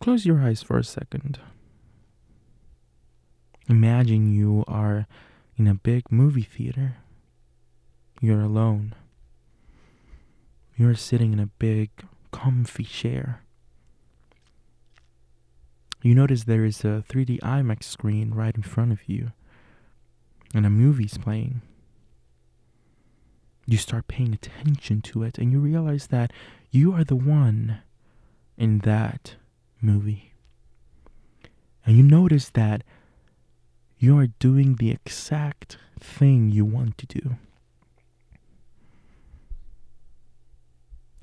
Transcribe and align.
close 0.00 0.26
your 0.26 0.40
eyes 0.40 0.62
for 0.62 0.78
a 0.78 0.84
second. 0.84 1.38
Imagine 3.68 4.34
you 4.34 4.64
are 4.66 5.06
in 5.56 5.68
a 5.68 5.74
big 5.74 6.10
movie 6.10 6.42
theater. 6.42 6.96
You're 8.20 8.40
alone. 8.40 8.94
You're 10.76 10.94
sitting 10.94 11.32
in 11.32 11.38
a 11.38 11.46
big, 11.46 11.90
comfy 12.32 12.84
chair. 12.84 13.42
You 16.02 16.14
notice 16.14 16.44
there 16.44 16.64
is 16.64 16.80
a 16.80 17.04
3D 17.06 17.40
IMAX 17.40 17.84
screen 17.84 18.32
right 18.32 18.56
in 18.56 18.62
front 18.62 18.92
of 18.92 19.06
you, 19.06 19.32
and 20.54 20.64
a 20.64 20.70
movie's 20.70 21.18
playing. 21.18 21.60
You 23.66 23.76
start 23.76 24.08
paying 24.08 24.32
attention 24.32 25.02
to 25.02 25.22
it, 25.22 25.36
and 25.36 25.52
you 25.52 25.60
realize 25.60 26.06
that 26.06 26.32
you 26.70 26.94
are 26.94 27.04
the 27.04 27.16
one 27.16 27.82
in 28.56 28.78
that 28.78 29.36
movie. 29.80 30.32
And 31.84 31.96
you 31.96 32.02
notice 32.02 32.50
that 32.50 32.82
you 33.98 34.18
are 34.18 34.28
doing 34.38 34.76
the 34.76 34.90
exact 34.90 35.78
thing 35.98 36.50
you 36.50 36.64
want 36.64 36.96
to 36.98 37.06
do. 37.06 37.36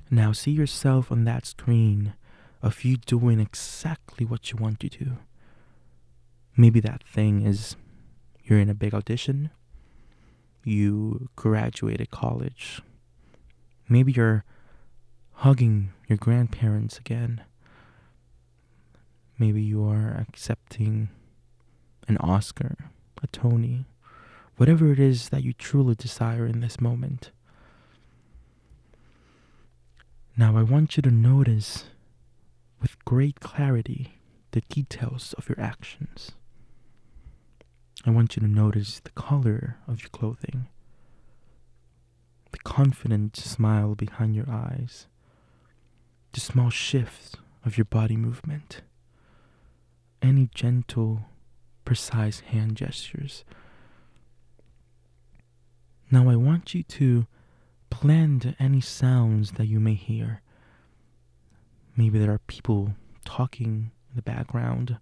Now 0.10 0.32
see 0.32 0.52
yourself 0.52 1.12
on 1.12 1.26
that 1.26 1.46
screen 1.46 2.14
of 2.62 2.84
you 2.84 2.98
doing 2.98 3.40
exactly 3.40 4.26
what 4.26 4.52
you 4.52 4.58
want 4.58 4.80
to 4.82 4.90
do. 4.90 5.18
Maybe 6.56 6.80
that 6.80 7.04
thing 7.04 7.46
is 7.46 7.76
you're 8.44 8.60
in 8.60 8.70
a 8.70 8.74
big 8.74 8.94
audition, 8.94 9.52
you 10.64 11.30
graduated 11.36 12.10
college, 12.10 12.82
maybe 13.90 14.12
you're 14.12 14.44
hugging 15.34 15.92
your 16.08 16.18
grandparents 16.18 16.98
again, 16.98 17.42
maybe 19.38 19.62
you 19.62 19.84
are 19.88 20.26
accepting 20.28 21.10
an 22.08 22.18
Oscar, 22.18 22.76
a 23.22 23.28
Tony, 23.28 23.86
whatever 24.58 24.92
it 24.92 25.00
is 25.00 25.30
that 25.30 25.44
you 25.44 25.54
truly 25.54 25.96
desire 25.96 26.46
in 26.46 26.60
this 26.62 26.80
moment. 26.80 27.32
Now, 30.36 30.58
I 30.58 30.64
want 30.64 30.98
you 30.98 31.02
to 31.04 31.12
notice 31.12 31.86
with 32.82 33.04
great 33.06 33.40
clarity 33.40 34.20
the 34.52 34.62
details 34.62 35.34
of 35.38 35.50
your 35.50 35.60
actions. 35.60 36.32
I 38.06 38.12
want 38.12 38.36
you 38.36 38.42
to 38.42 38.48
notice 38.48 39.00
the 39.00 39.10
color 39.12 39.78
of 39.88 40.02
your 40.02 40.10
clothing, 40.10 40.68
the 42.52 42.60
confident 42.60 43.36
smile 43.36 43.96
behind 43.96 44.36
your 44.36 44.50
eyes, 44.50 45.08
the 46.34 46.40
small 46.40 46.70
shifts 46.70 47.36
of 47.66 47.78
your 47.78 47.86
body 47.86 48.16
movement, 48.16 48.82
any 50.22 50.50
gentle, 50.54 51.22
precise 51.86 52.42
hand 52.42 52.76
gestures. 52.76 53.44
Now, 56.10 56.30
I 56.30 56.36
want 56.36 56.74
you 56.74 56.84
to 56.84 57.28
blend 57.90 58.56
any 58.60 58.82
sounds 58.82 59.52
that 59.54 59.68
you 59.68 59.80
may 59.80 59.94
hear. 59.94 60.42
Maybe 61.96 62.20
there 62.20 62.32
are 62.32 62.42
people 62.48 62.96
talking 63.26 63.92
in 64.10 64.16
the 64.16 64.22
background. 64.22 64.98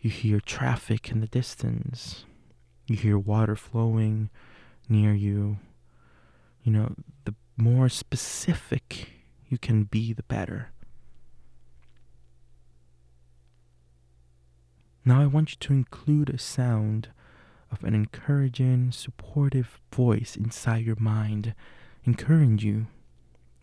You 0.00 0.10
hear 0.10 0.40
traffic 0.40 1.10
in 1.10 1.20
the 1.20 1.26
distance. 1.26 2.24
You 2.86 2.96
hear 2.96 3.18
water 3.18 3.54
flowing 3.54 4.30
near 4.88 5.12
you. 5.12 5.58
You 6.62 6.72
know, 6.72 6.94
the 7.24 7.34
more 7.56 7.88
specific 7.88 9.10
you 9.48 9.58
can 9.58 9.84
be, 9.84 10.12
the 10.12 10.22
better. 10.24 10.70
Now 15.08 15.22
I 15.22 15.26
want 15.26 15.52
you 15.52 15.56
to 15.60 15.72
include 15.72 16.28
a 16.28 16.36
sound 16.36 17.08
of 17.72 17.82
an 17.82 17.94
encouraging, 17.94 18.92
supportive 18.92 19.80
voice 19.90 20.36
inside 20.36 20.84
your 20.84 21.00
mind, 21.00 21.54
encouraging 22.04 22.58
you, 22.58 22.88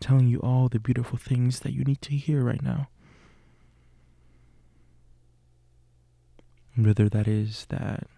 telling 0.00 0.26
you 0.26 0.40
all 0.40 0.68
the 0.68 0.80
beautiful 0.80 1.16
things 1.16 1.60
that 1.60 1.72
you 1.72 1.84
need 1.84 2.02
to 2.02 2.16
hear 2.16 2.42
right 2.42 2.60
now. 2.60 2.88
Whether 6.74 7.08
that 7.10 7.28
is 7.28 7.66
that 7.68 8.08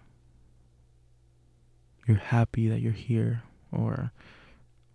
you're 2.07 2.17
happy 2.17 2.67
that 2.71 2.81
you're 2.81 2.93
here, 2.93 3.43
or 3.71 4.11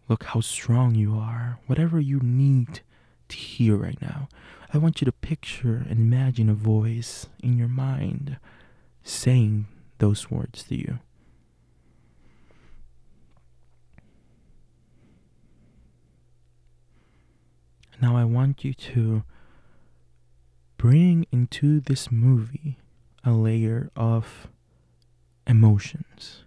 look 0.09 0.23
how 0.23 0.39
strong 0.39 0.95
you 0.95 1.13
are, 1.13 1.59
whatever 1.67 1.99
you 1.99 2.19
need 2.19 2.81
hear 3.29 3.75
right 3.75 4.01
now, 4.01 4.27
I 4.73 4.77
want 4.77 5.01
you 5.01 5.05
to 5.05 5.11
picture 5.11 5.85
and 5.89 5.99
imagine 5.99 6.49
a 6.49 6.53
voice 6.53 7.27
in 7.41 7.57
your 7.57 7.67
mind 7.67 8.37
saying 9.03 9.67
those 9.99 10.31
words 10.31 10.63
to 10.63 10.75
you. 10.75 10.99
Now 18.01 18.17
I 18.17 18.25
want 18.25 18.65
you 18.65 18.73
to 18.73 19.23
bring 20.77 21.25
into 21.31 21.79
this 21.79 22.11
movie 22.11 22.77
a 23.23 23.31
layer 23.31 23.91
of 23.95 24.47
emotions. 25.47 26.42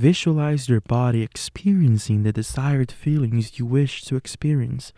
Visualize 0.00 0.66
your 0.66 0.80
body 0.80 1.20
experiencing 1.20 2.22
the 2.22 2.32
desired 2.32 2.90
feelings 2.90 3.58
you 3.58 3.66
wish 3.66 4.02
to 4.04 4.16
experience. 4.16 4.94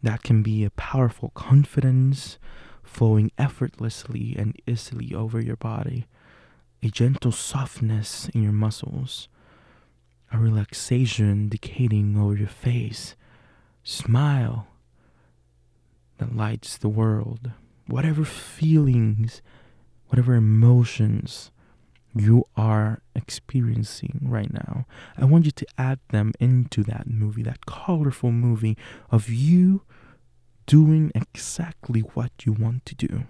That 0.00 0.22
can 0.22 0.40
be 0.40 0.62
a 0.62 0.70
powerful 0.70 1.30
confidence, 1.30 2.38
flowing 2.84 3.32
effortlessly 3.36 4.36
and 4.38 4.54
easily 4.64 5.12
over 5.12 5.40
your 5.40 5.56
body, 5.56 6.06
a 6.84 6.86
gentle 6.86 7.32
softness 7.32 8.28
in 8.28 8.44
your 8.44 8.52
muscles, 8.52 9.28
a 10.32 10.38
relaxation 10.38 11.48
decaying 11.48 12.16
over 12.16 12.36
your 12.36 12.46
face, 12.46 13.16
smile 13.82 14.68
that 16.18 16.36
lights 16.36 16.76
the 16.76 16.88
world, 16.88 17.50
whatever 17.88 18.24
feelings, 18.24 19.42
whatever 20.06 20.36
emotions 20.36 21.50
you 22.14 22.44
are 22.56 23.02
experiencing 23.14 24.20
right 24.22 24.52
now. 24.52 24.86
I 25.18 25.24
want 25.24 25.46
you 25.46 25.50
to 25.50 25.66
add 25.76 25.98
them 26.10 26.32
into 26.38 26.82
that 26.84 27.06
movie, 27.08 27.42
that 27.42 27.66
colorful 27.66 28.30
movie 28.30 28.76
of 29.10 29.28
you 29.28 29.82
doing 30.66 31.10
exactly 31.14 32.00
what 32.00 32.30
you 32.44 32.52
want 32.52 32.86
to 32.86 32.94
do. 32.94 33.24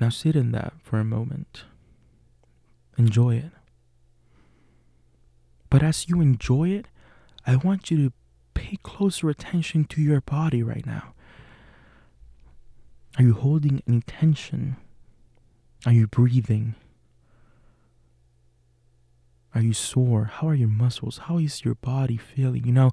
Now 0.00 0.08
sit 0.08 0.34
in 0.34 0.50
that 0.52 0.72
for 0.82 0.98
a 0.98 1.04
moment. 1.04 1.64
Enjoy 2.98 3.36
it. 3.36 3.52
But 5.70 5.82
as 5.82 6.08
you 6.08 6.20
enjoy 6.20 6.70
it, 6.70 6.86
I 7.46 7.56
want 7.56 7.90
you 7.90 7.96
to 7.96 8.12
pay 8.52 8.78
closer 8.82 9.30
attention 9.30 9.84
to 9.86 10.02
your 10.02 10.20
body 10.20 10.62
right 10.62 10.84
now. 10.84 11.14
Are 13.18 13.22
you 13.22 13.34
holding 13.34 13.82
any 13.86 14.00
tension? 14.02 14.76
Are 15.84 15.92
you 15.92 16.06
breathing? 16.06 16.74
Are 19.54 19.60
you 19.60 19.74
sore? 19.74 20.30
How 20.32 20.48
are 20.48 20.54
your 20.54 20.68
muscles? 20.68 21.18
How 21.18 21.38
is 21.38 21.64
your 21.64 21.74
body 21.74 22.16
feeling? 22.16 22.64
You 22.64 22.72
know, 22.72 22.90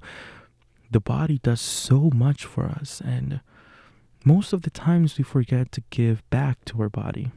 the 0.90 1.00
body 1.00 1.38
does 1.38 1.60
so 1.60 2.10
much 2.14 2.44
for 2.44 2.66
us, 2.66 3.00
and 3.02 3.40
most 4.24 4.52
of 4.52 4.62
the 4.62 4.70
times 4.70 5.16
we 5.16 5.24
forget 5.24 5.72
to 5.72 5.82
give 5.88 6.28
back 6.28 6.64
to 6.66 6.82
our 6.82 6.90
body. 6.90 7.30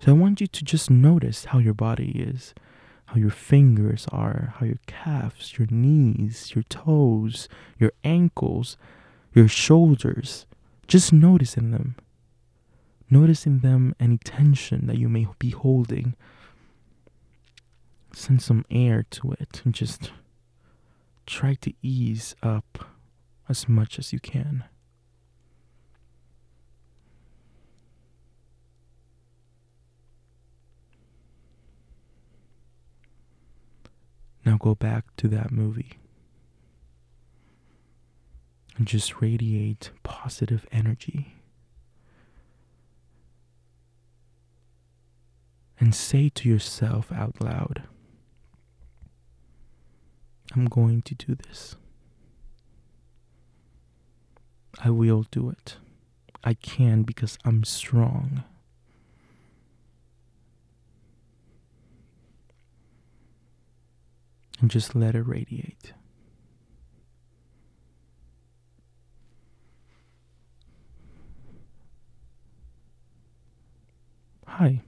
So 0.00 0.12
I 0.12 0.14
want 0.14 0.40
you 0.40 0.48
to 0.48 0.64
just 0.64 0.90
notice 0.90 1.46
how 1.46 1.58
your 1.58 1.74
body 1.74 2.10
is, 2.10 2.54
how 3.06 3.16
your 3.16 3.30
fingers 3.30 4.06
are, 4.10 4.52
how 4.58 4.66
your 4.66 4.80
calves, 4.86 5.58
your 5.58 5.68
knees, 5.70 6.54
your 6.54 6.64
toes, 6.64 7.48
your 7.78 7.92
ankles, 8.04 8.76
your 9.32 9.48
shoulders. 9.48 10.44
Just 10.86 11.12
noticing 11.12 11.70
them. 11.70 11.96
Noticing 13.08 13.60
them 13.60 13.94
any 14.00 14.18
tension 14.18 14.86
that 14.86 14.98
you 14.98 15.08
may 15.08 15.26
be 15.38 15.50
holding 15.50 16.14
send 18.14 18.42
some 18.42 18.64
air 18.70 19.04
to 19.10 19.32
it 19.32 19.62
and 19.64 19.74
just 19.74 20.12
try 21.26 21.54
to 21.54 21.72
ease 21.82 22.34
up 22.42 22.86
as 23.48 23.68
much 23.68 23.98
as 23.98 24.12
you 24.12 24.20
can. 24.20 24.64
Now 34.44 34.56
go 34.58 34.74
back 34.74 35.04
to 35.18 35.28
that 35.28 35.52
movie 35.52 35.92
and 38.76 38.86
just 38.86 39.20
radiate 39.20 39.90
positive 40.02 40.66
energy. 40.72 41.34
and 45.82 45.96
say 45.96 46.28
to 46.28 46.48
yourself 46.48 47.10
out 47.10 47.42
loud, 47.42 47.82
I'm 50.54 50.66
going 50.66 51.02
to 51.02 51.14
do 51.16 51.34
this. 51.34 51.74
I 54.78 54.90
will 54.90 55.26
do 55.32 55.50
it. 55.50 55.78
I 56.44 56.54
can 56.54 57.02
because 57.02 57.36
I'm 57.44 57.64
strong. 57.64 58.44
And 64.60 64.70
just 64.70 64.94
let 64.94 65.16
it 65.16 65.26
radiate. 65.26 65.94
Hi. 74.56 74.82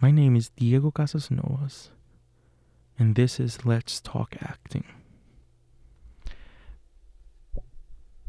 My 0.00 0.10
name 0.10 0.34
is 0.34 0.48
Diego 0.48 0.90
Casas 0.90 1.30
Novas, 1.30 1.90
and 2.98 3.14
this 3.14 3.38
is 3.38 3.64
Let's 3.64 4.00
Talk 4.00 4.34
Acting. 4.42 4.82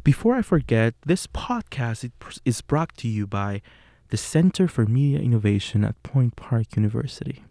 Before 0.03 0.35
I 0.35 0.43
forget, 0.43 0.93
this 1.03 1.25
podcast 1.25 2.11
is 2.45 2.61
brought 2.61 2.95
to 2.97 3.07
you 3.07 3.25
by 3.25 3.63
the 4.09 4.15
Center 4.15 4.67
for 4.67 4.85
Media 4.85 5.19
Innovation 5.21 5.83
at 5.83 6.03
Point 6.03 6.35
Park 6.35 6.75
University. 6.75 7.43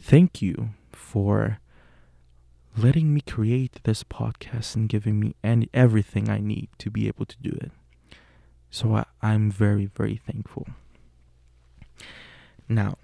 Thank 0.00 0.40
you 0.40 0.70
for 0.92 1.58
letting 2.74 3.12
me 3.12 3.20
create 3.20 3.80
this 3.84 4.02
podcast 4.02 4.74
and 4.76 4.88
giving 4.88 5.20
me 5.20 5.34
any, 5.44 5.68
everything 5.74 6.30
I 6.30 6.38
need 6.38 6.70
to 6.78 6.90
be 6.90 7.06
able 7.06 7.26
to 7.26 7.36
do 7.42 7.50
it. 7.50 7.70
So 8.70 8.94
I, 8.96 9.04
I'm 9.20 9.50
very, 9.50 9.84
very 9.84 10.16
thankful. 10.16 10.66
Now, 12.68 12.96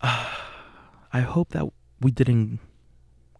uh, 0.00 0.26
I 1.12 1.20
hope 1.20 1.50
that 1.50 1.66
we 2.00 2.10
didn't 2.10 2.60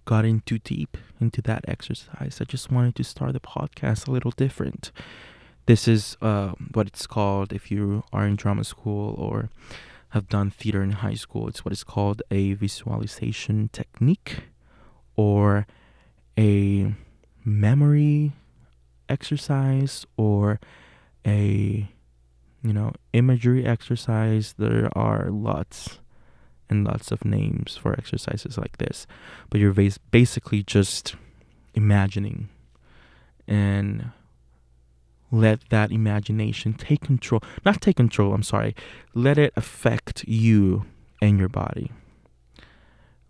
got 0.04 0.24
in 0.24 0.40
too 0.40 0.58
deep 0.58 0.96
into 1.20 1.40
that 1.42 1.64
exercise. 1.68 2.38
I 2.40 2.44
just 2.44 2.70
wanted 2.70 2.96
to 2.96 3.04
start 3.04 3.32
the 3.32 3.40
podcast 3.40 4.08
a 4.08 4.10
little 4.10 4.32
different. 4.32 4.90
This 5.66 5.86
is 5.86 6.16
uh, 6.20 6.54
what 6.72 6.88
it's 6.88 7.06
called 7.06 7.52
if 7.52 7.70
you 7.70 8.02
are 8.12 8.26
in 8.26 8.34
drama 8.34 8.64
school 8.64 9.14
or 9.16 9.50
have 10.08 10.28
done 10.28 10.50
theater 10.50 10.82
in 10.82 10.92
high 10.92 11.14
school. 11.14 11.46
It's 11.46 11.64
what 11.64 11.72
is 11.72 11.84
called 11.84 12.22
a 12.30 12.54
visualization 12.54 13.70
technique 13.72 14.44
or 15.14 15.66
a 16.36 16.94
memory 17.44 18.32
exercise 19.08 20.06
or 20.16 20.58
a 21.24 21.88
you 22.62 22.72
know 22.72 22.92
imagery 23.12 23.64
exercise 23.64 24.54
there 24.58 24.88
are 24.96 25.30
lots 25.30 25.98
and 26.68 26.84
lots 26.84 27.10
of 27.10 27.24
names 27.24 27.76
for 27.76 27.92
exercises 27.94 28.56
like 28.58 28.78
this 28.78 29.06
but 29.48 29.60
you're 29.60 29.74
basically 30.10 30.62
just 30.62 31.16
imagining. 31.74 32.48
And 33.48 34.10
let 35.32 35.68
that 35.70 35.90
imagination 35.92 36.74
take 36.74 37.02
control 37.02 37.40
not 37.64 37.80
take 37.80 37.94
control 37.96 38.34
i'm 38.34 38.42
sorry 38.42 38.74
let 39.14 39.38
it 39.38 39.52
affect 39.56 40.24
you 40.26 40.84
and 41.20 41.38
your 41.38 41.48
body. 41.48 41.90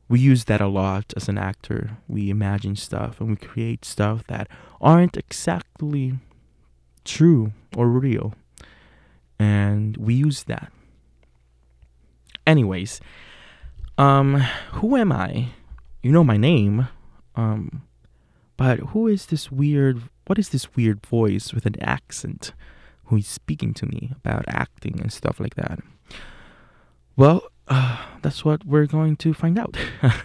We 0.08 0.20
use 0.20 0.44
that 0.44 0.60
a 0.60 0.66
lot 0.66 1.12
as 1.16 1.28
an 1.28 1.38
actor. 1.38 1.98
We 2.08 2.30
imagine 2.30 2.76
stuff 2.76 3.20
and 3.20 3.30
we 3.30 3.36
create 3.36 3.84
stuff 3.84 4.24
that 4.26 4.48
aren't 4.80 5.16
exactly 5.16 6.18
true 7.04 7.52
or 7.76 7.86
real 7.88 8.34
and 9.40 9.96
we 9.96 10.14
use 10.14 10.44
that 10.44 10.70
anyways 12.46 13.00
um 13.98 14.34
who 14.72 14.96
am 14.96 15.10
i 15.10 15.48
you 16.02 16.12
know 16.12 16.22
my 16.22 16.36
name 16.36 16.86
um 17.34 17.82
but 18.56 18.78
who 18.92 19.08
is 19.08 19.26
this 19.26 19.50
weird 19.50 20.02
what 20.30 20.38
is 20.38 20.50
this 20.50 20.76
weird 20.76 21.04
voice 21.04 21.52
with 21.52 21.66
an 21.66 21.74
accent 21.82 22.52
who 23.10 23.16
is 23.16 23.26
speaking 23.26 23.74
to 23.74 23.86
me 23.86 24.12
about 24.14 24.44
acting 24.46 25.00
and 25.00 25.12
stuff 25.12 25.40
like 25.40 25.56
that? 25.56 25.80
Well, 27.16 27.42
uh, 27.66 27.98
that's 28.22 28.44
what 28.44 28.64
we're 28.64 28.86
going 28.86 29.16
to 29.16 29.34
find 29.34 29.58
out. 29.58 29.76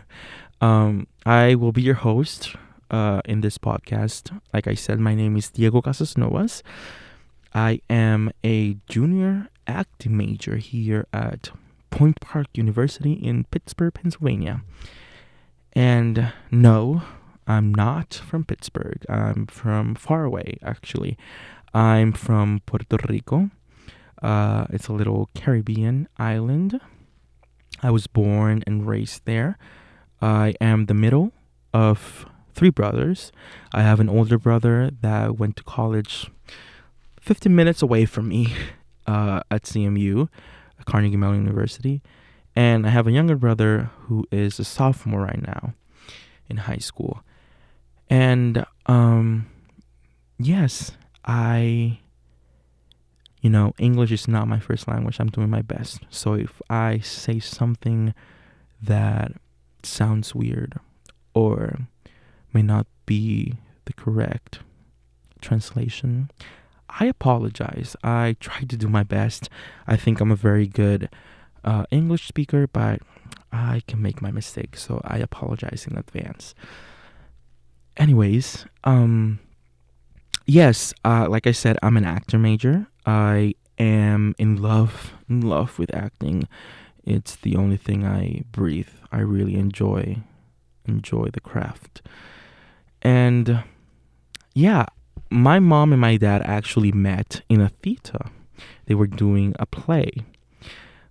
um, 0.61 1.07
I 1.25 1.55
will 1.55 1.71
be 1.71 1.81
your 1.81 1.95
host 1.95 2.55
uh, 2.91 3.21
in 3.25 3.41
this 3.41 3.57
podcast. 3.57 4.39
Like 4.53 4.67
I 4.67 4.75
said, 4.75 4.99
my 4.99 5.15
name 5.15 5.35
is 5.35 5.49
Diego 5.49 5.81
Casasnovas. 5.81 6.61
I 7.55 7.79
am 7.89 8.31
a 8.43 8.75
junior 8.89 9.47
acting 9.65 10.17
major 10.17 10.57
here 10.57 11.07
at 11.13 11.51
Point 11.89 12.19
Park 12.19 12.47
University 12.53 13.13
in 13.13 13.45
Pittsburgh, 13.45 13.93
Pennsylvania. 13.93 14.61
And 15.71 16.33
no, 16.51 17.03
I'm 17.47 17.73
not 17.73 18.13
from 18.13 18.43
Pittsburgh. 18.43 19.05
I'm 19.07 19.47
from 19.47 19.95
far 19.95 20.25
away, 20.25 20.57
actually. 20.61 21.17
I'm 21.73 22.11
from 22.11 22.61
Puerto 22.65 22.97
Rico. 23.07 23.49
Uh, 24.21 24.65
it's 24.69 24.89
a 24.89 24.93
little 24.93 25.29
Caribbean 25.33 26.09
island. 26.17 26.81
I 27.81 27.89
was 27.89 28.05
born 28.05 28.63
and 28.67 28.85
raised 28.85 29.21
there. 29.23 29.57
I 30.21 30.55
am 30.59 30.87
the 30.87 30.93
middle 30.93 31.31
of 31.73 32.25
three 32.53 32.69
brothers. 32.69 33.31
I 33.73 33.81
have 33.81 34.01
an 34.01 34.09
older 34.09 34.37
brother 34.37 34.91
that 34.99 35.37
went 35.37 35.55
to 35.55 35.63
college 35.63 36.29
15 37.25 37.55
minutes 37.55 37.81
away 37.81 38.05
from 38.05 38.27
me 38.27 38.53
uh, 39.07 39.41
at 39.49 39.63
CMU, 39.63 40.29
Carnegie 40.85 41.17
Mellon 41.17 41.43
University. 41.43 42.03
And 42.55 42.85
I 42.85 42.91
have 42.91 43.07
a 43.07 43.11
younger 43.11 43.35
brother 43.35 43.89
who 44.01 44.27
is 44.31 44.59
a 44.59 44.63
sophomore 44.63 45.21
right 45.21 45.41
now 45.41 45.73
in 46.47 46.57
high 46.57 46.77
school. 46.77 47.23
And 48.11 48.63
um, 48.85 49.47
yes, 50.37 50.91
I, 51.25 51.99
you 53.41 53.49
know, 53.49 53.73
English 53.79 54.11
is 54.11 54.27
not 54.27 54.47
my 54.47 54.59
first 54.59 54.87
language. 54.87 55.19
I'm 55.19 55.29
doing 55.29 55.49
my 55.49 55.63
best. 55.63 56.01
So 56.11 56.35
if 56.35 56.61
I 56.69 56.99
say 56.99 57.39
something 57.39 58.13
that 58.83 59.31
sounds 59.81 60.35
weird 60.35 60.75
or 61.33 61.87
may 62.53 62.61
not 62.61 62.85
be 63.07 63.55
the 63.85 63.93
correct 63.93 64.59
translation, 65.41 66.29
I 66.89 67.05
apologize. 67.05 67.95
I 68.03 68.35
tried 68.39 68.69
to 68.69 68.77
do 68.77 68.87
my 68.87 69.03
best. 69.03 69.49
I 69.87 69.95
think 69.95 70.19
I'm 70.19 70.31
a 70.31 70.35
very 70.35 70.67
good 70.67 71.09
uh, 71.63 71.85
English 71.91 72.27
speaker, 72.27 72.67
but 72.67 73.01
I 73.51 73.81
can 73.87 74.01
make 74.01 74.21
my 74.21 74.31
mistakes. 74.31 74.83
So 74.83 75.01
I 75.03 75.17
apologize 75.17 75.87
in 75.89 75.97
advance 75.97 76.55
anyways, 77.97 78.65
um, 78.83 79.39
yes, 80.45 80.93
uh, 81.03 81.27
like 81.29 81.47
I 81.47 81.51
said, 81.51 81.77
I'm 81.81 81.97
an 81.97 82.05
actor 82.05 82.37
major. 82.37 82.87
I 83.05 83.55
am 83.77 84.35
in 84.37 84.61
love, 84.61 85.13
in 85.29 85.41
love 85.41 85.77
with 85.79 85.93
acting. 85.93 86.47
It's 87.03 87.35
the 87.35 87.55
only 87.55 87.77
thing 87.77 88.05
I 88.05 88.43
breathe. 88.51 88.89
I 89.11 89.19
really 89.19 89.55
enjoy, 89.55 90.17
enjoy 90.85 91.29
the 91.31 91.39
craft. 91.39 92.01
And 93.01 93.63
yeah, 94.53 94.85
my 95.29 95.59
mom 95.59 95.91
and 95.91 96.01
my 96.01 96.17
dad 96.17 96.41
actually 96.43 96.91
met 96.91 97.41
in 97.49 97.61
a 97.61 97.69
theater. 97.69 98.19
They 98.85 98.95
were 98.95 99.07
doing 99.07 99.55
a 99.59 99.65
play. 99.65 100.11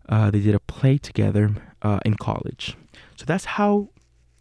Uh, 0.08 0.30
they 0.30 0.40
did 0.40 0.54
a 0.54 0.60
play 0.60 0.98
together 0.98 1.54
uh, 1.82 2.00
in 2.04 2.14
college. 2.14 2.76
So 3.16 3.24
that's 3.24 3.44
how 3.44 3.88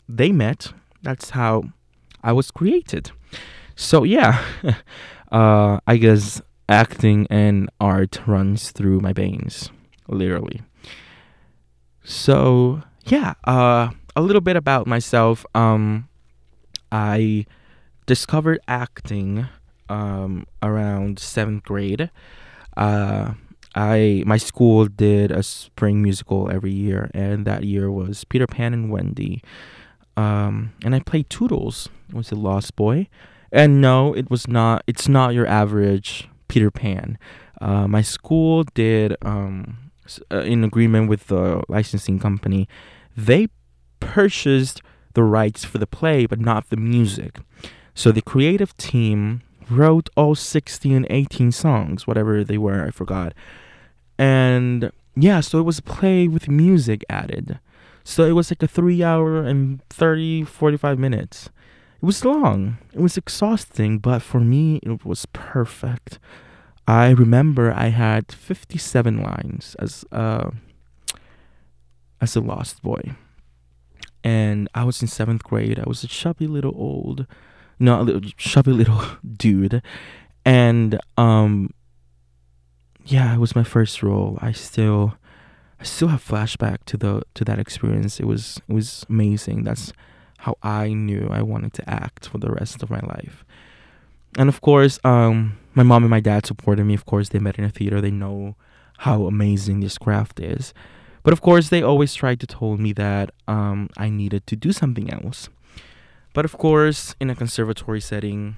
they 0.08 0.32
met. 0.32 0.74
That's 1.02 1.32
how 1.32 1.64
I 2.24 2.32
was 2.32 2.52
created. 2.52 3.12
So 3.76 4.04
yeah, 4.04 4.44
uh, 5.32 5.80
I 5.88 5.98
guess 5.98 6.42
acting 6.70 7.28
and 7.30 7.70
art 7.80 8.22
runs 8.26 8.72
through 8.72 9.00
my 9.00 9.14
veins, 9.14 9.72
literally. 10.08 10.62
So 12.04 12.82
yeah, 13.06 13.34
uh, 13.46 13.90
a 14.16 14.22
little 14.22 14.42
bit 14.42 14.56
about 14.56 14.88
myself. 14.88 15.46
Um, 15.56 16.08
I 16.92 17.46
discovered 18.06 18.60
acting 18.68 19.48
um, 19.90 20.46
around 20.62 21.20
seventh 21.20 21.64
grade. 21.64 22.10
Uh, 22.76 23.34
I 23.76 24.24
my 24.26 24.38
school 24.38 24.86
did 24.86 25.32
a 25.32 25.44
spring 25.44 26.02
musical 26.02 26.50
every 26.52 26.72
year, 26.72 27.10
and 27.14 27.46
that 27.46 27.64
year 27.64 27.92
was 27.92 28.24
Peter 28.24 28.48
Pan 28.48 28.74
and 28.74 28.92
Wendy. 28.92 29.42
Um, 30.16 30.74
and 30.86 30.94
I 30.94 31.00
played 31.00 31.30
Tootles. 31.30 31.88
It 32.10 32.16
was 32.16 32.32
a 32.32 32.36
lost 32.36 32.76
boy. 32.76 33.08
And 33.52 33.82
no, 33.82 34.14
it 34.14 34.30
was 34.30 34.48
not. 34.48 34.84
It's 34.88 35.08
not 35.08 35.34
your 35.34 35.48
average 35.48 36.28
Peter 36.48 36.72
Pan. 36.72 37.18
Uh, 37.62 37.88
my 37.88 38.02
school 38.02 38.64
did, 38.74 39.16
um, 39.22 39.92
uh, 40.32 40.40
in 40.40 40.64
agreement 40.64 41.08
with 41.08 41.28
the 41.28 41.64
licensing 41.70 42.20
company, 42.20 42.68
they 43.16 43.48
purchased 44.00 44.82
the 45.14 45.24
rights 45.24 45.64
for 45.64 45.78
the 45.78 45.88
play, 45.88 46.26
but 46.26 46.40
not 46.40 46.70
the 46.70 46.78
music. 46.78 47.40
So 47.96 48.12
the 48.12 48.22
creative 48.22 48.76
team 48.78 49.42
wrote 49.70 50.10
all 50.16 50.36
16, 50.36 51.06
18 51.10 51.52
songs, 51.52 52.08
whatever 52.08 52.44
they 52.44 52.58
were, 52.58 52.86
I 52.86 52.92
forgot. 52.92 53.34
And 54.18 54.92
yeah, 55.16 55.42
so 55.42 55.60
it 55.60 55.64
was 55.64 55.80
a 55.80 55.84
play 55.84 56.28
with 56.28 56.48
music 56.48 57.04
added. 57.10 57.60
So 58.04 58.26
it 58.26 58.32
was 58.32 58.52
like 58.52 58.64
a 58.64 58.68
three 58.68 59.04
hour 59.04 59.44
and 59.44 59.82
30, 59.90 60.44
45 60.44 61.00
minutes. 61.00 61.50
It 62.02 62.06
was 62.06 62.26
long. 62.26 62.78
It 62.94 63.00
was 63.00 63.18
exhausting, 63.18 64.00
but 64.00 64.22
for 64.22 64.40
me, 64.40 64.78
it 64.84 65.06
was 65.06 65.26
perfect. 65.28 66.20
I 66.86 67.12
remember 67.12 67.72
I 67.72 67.88
had 67.88 68.32
57 68.32 69.22
lines 69.22 69.76
as 69.80 70.04
a, 70.12 70.52
as 72.20 72.36
a 72.36 72.42
lost 72.42 72.82
boy. 72.82 73.16
And 74.22 74.68
I 74.74 74.84
was 74.84 75.02
in 75.02 75.08
seventh 75.08 75.44
grade. 75.44 75.80
I 75.80 75.88
was 75.88 76.04
a 76.04 76.08
chubby 76.08 76.48
little 76.48 76.74
old, 76.76 77.26
no, 77.84 78.00
a 78.00 78.04
little 78.04 78.22
chubby 78.38 78.72
little 78.72 79.02
dude. 79.38 79.82
And, 80.46 81.00
um, 81.18 81.74
yeah, 83.06 83.34
it 83.36 83.40
was 83.40 83.56
my 83.56 83.64
first 83.64 84.02
role. 84.02 84.40
I 84.42 84.54
still, 84.54 85.16
I 85.80 85.84
still 85.84 86.08
have 86.08 86.26
flashback 86.26 86.86
to 86.86 86.98
the 86.98 87.24
to 87.34 87.44
that 87.44 87.60
experience. 87.60 88.20
It 88.20 88.26
was 88.26 88.62
it 88.70 88.74
was 88.74 89.06
amazing. 89.10 89.64
That's 89.64 89.92
how 90.40 90.58
I 90.64 90.94
knew 90.94 91.28
I 91.30 91.42
wanted 91.42 91.74
to 91.74 91.90
act 91.90 92.30
for 92.30 92.38
the 92.38 92.52
rest 92.52 92.82
of 92.84 92.90
my 92.90 93.02
life. 93.02 93.44
And 94.38 94.48
of 94.48 94.62
course, 94.62 95.00
um, 95.04 95.58
my 95.76 95.84
mom 95.84 96.04
and 96.04 96.10
my 96.10 96.22
dad 96.22 96.46
supported 96.46 96.86
me. 96.86 96.94
Of 96.94 97.06
course, 97.06 97.30
they 97.30 97.40
met 97.40 97.60
in 97.60 97.66
a 97.66 97.70
theater. 97.70 98.00
They 98.00 98.12
know 98.12 98.56
how 99.00 99.26
amazing 99.26 99.82
this 99.82 99.98
craft 99.98 100.40
is. 100.40 100.74
But 101.24 101.34
of 101.34 101.42
course, 101.42 101.70
they 101.70 101.82
always 101.82 102.14
tried 102.14 102.40
to 102.42 102.48
tell 102.48 102.78
me 102.78 102.94
that 102.94 103.32
um, 103.48 103.90
I 103.98 104.10
needed 104.10 104.48
to 104.48 104.56
do 104.56 104.72
something 104.72 105.12
else. 105.12 105.50
But 106.34 106.46
of 106.46 106.58
course, 106.58 107.16
in 107.20 107.30
a 107.30 107.36
conservatory 107.36 108.02
setting, 108.02 108.58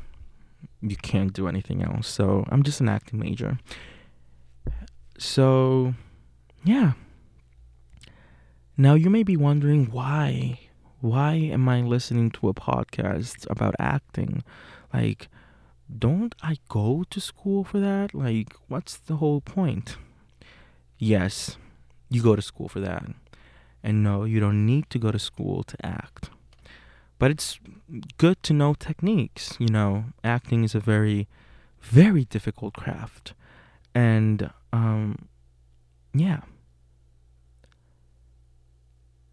you 0.82 0.96
can't 0.96 1.34
do 1.34 1.48
anything 1.48 1.84
else. 1.84 2.08
So 2.08 2.46
I'm 2.50 2.63
just 2.63 2.79
an 2.79 2.89
acting 2.89 3.20
major. 3.20 3.60
So, 5.17 5.94
yeah. 6.63 6.94
Now 8.77 8.94
you 8.94 9.10
may 9.10 9.24
be 9.24 9.38
wondering 9.38 9.91
why. 9.91 10.60
Why 11.01 11.34
am 11.34 11.70
I 11.70 11.82
listening 11.82 12.32
to 12.32 12.50
a 12.50 12.53
podcast 12.53 13.46
about 13.50 13.75
acting? 13.77 14.44
Like, 14.94 15.27
don't 16.00 16.34
I 16.41 16.58
go 16.67 17.03
to 17.10 17.22
school 17.22 17.63
for 17.63 17.79
that? 17.79 18.15
Like, 18.15 18.53
what's 18.67 18.98
the 18.98 19.17
whole 19.17 19.41
point? 19.41 19.98
Yes, 20.98 21.58
you 22.10 22.24
go 22.24 22.36
to 22.36 22.41
school 22.41 22.67
for 22.67 22.79
that. 22.79 23.05
And 23.84 24.03
no, 24.03 24.24
you 24.24 24.39
don't 24.39 24.65
need 24.65 24.89
to 24.89 24.98
go 24.98 25.12
to 25.12 25.20
school 25.20 25.63
to 25.63 25.86
act. 25.86 26.32
But 27.17 27.31
it's 27.31 27.60
good 28.17 28.41
to 28.43 28.53
know 28.53 28.74
techniques. 28.74 29.55
You 29.60 29.69
know, 29.69 30.05
acting 30.24 30.63
is 30.63 30.75
a 30.75 30.79
very, 30.79 31.27
very 31.81 32.25
difficult 32.25 32.74
craft. 32.74 33.34
And, 33.93 34.51
um, 34.74 35.29
yeah. 36.13 36.41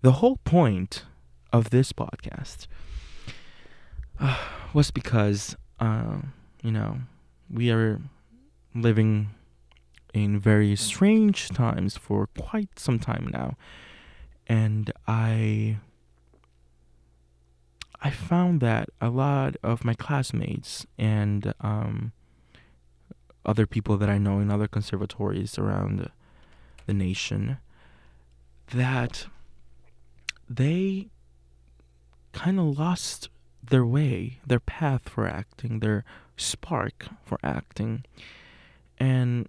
The 0.03 0.13
whole 0.13 0.37
point 0.45 1.05
of 1.53 1.71
this 1.71 1.93
podcast 1.93 2.67
uh, 4.19 4.39
was 4.73 4.91
because, 4.91 5.57
uh, 5.81 6.19
you 6.63 6.73
know, 6.73 6.99
we 7.51 7.71
are 7.71 8.01
living 8.75 9.31
in 10.15 10.39
very 10.39 10.77
strange 10.77 11.49
times 11.51 11.97
for 11.97 12.29
quite 12.39 12.79
some 12.79 12.99
time 12.99 13.31
now. 13.33 13.57
And 14.47 14.93
I 15.07 15.79
I 18.03 18.11
found 18.11 18.61
that 18.61 18.89
a 19.01 19.09
lot 19.09 19.57
of 19.63 19.85
my 19.85 19.95
classmates 19.95 20.87
and 20.99 21.55
um, 21.61 22.11
other 23.47 23.65
people 23.65 23.97
that 23.99 24.11
I 24.11 24.19
know 24.19 24.41
in 24.41 24.51
other 24.51 24.67
conservatories 24.67 25.57
around 25.57 26.11
the 26.87 26.93
nation 26.93 27.59
that 28.75 29.27
they 30.51 31.11
kind 32.33 32.59
of 32.59 32.77
lost 32.77 33.29
their 33.63 33.87
way, 33.87 34.41
their 34.45 34.61
path 34.61 35.09
for 35.09 35.29
acting, 35.29 35.79
their 35.79 36.05
spark 36.37 37.07
for 37.25 37.39
acting. 37.45 38.05
And 38.99 39.49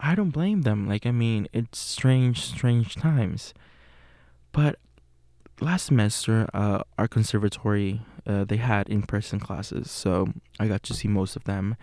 I 0.00 0.14
don't 0.14 0.30
blame 0.30 0.62
them. 0.62 0.88
Like, 0.88 1.04
I 1.04 1.10
mean, 1.10 1.48
it's 1.52 1.78
strange, 1.78 2.40
strange 2.40 2.94
times. 2.94 3.52
But 4.52 4.78
last 5.60 5.86
semester, 5.86 6.48
uh, 6.54 6.82
our 6.98 7.08
conservatory, 7.08 8.00
uh, 8.26 8.44
they 8.44 8.56
had 8.56 8.88
in 8.88 9.02
person 9.02 9.38
classes. 9.38 9.90
So 9.90 10.32
I 10.58 10.68
got 10.68 10.82
to 10.84 10.94
see 10.94 11.08
most 11.08 11.36
of 11.36 11.44
them. 11.44 11.76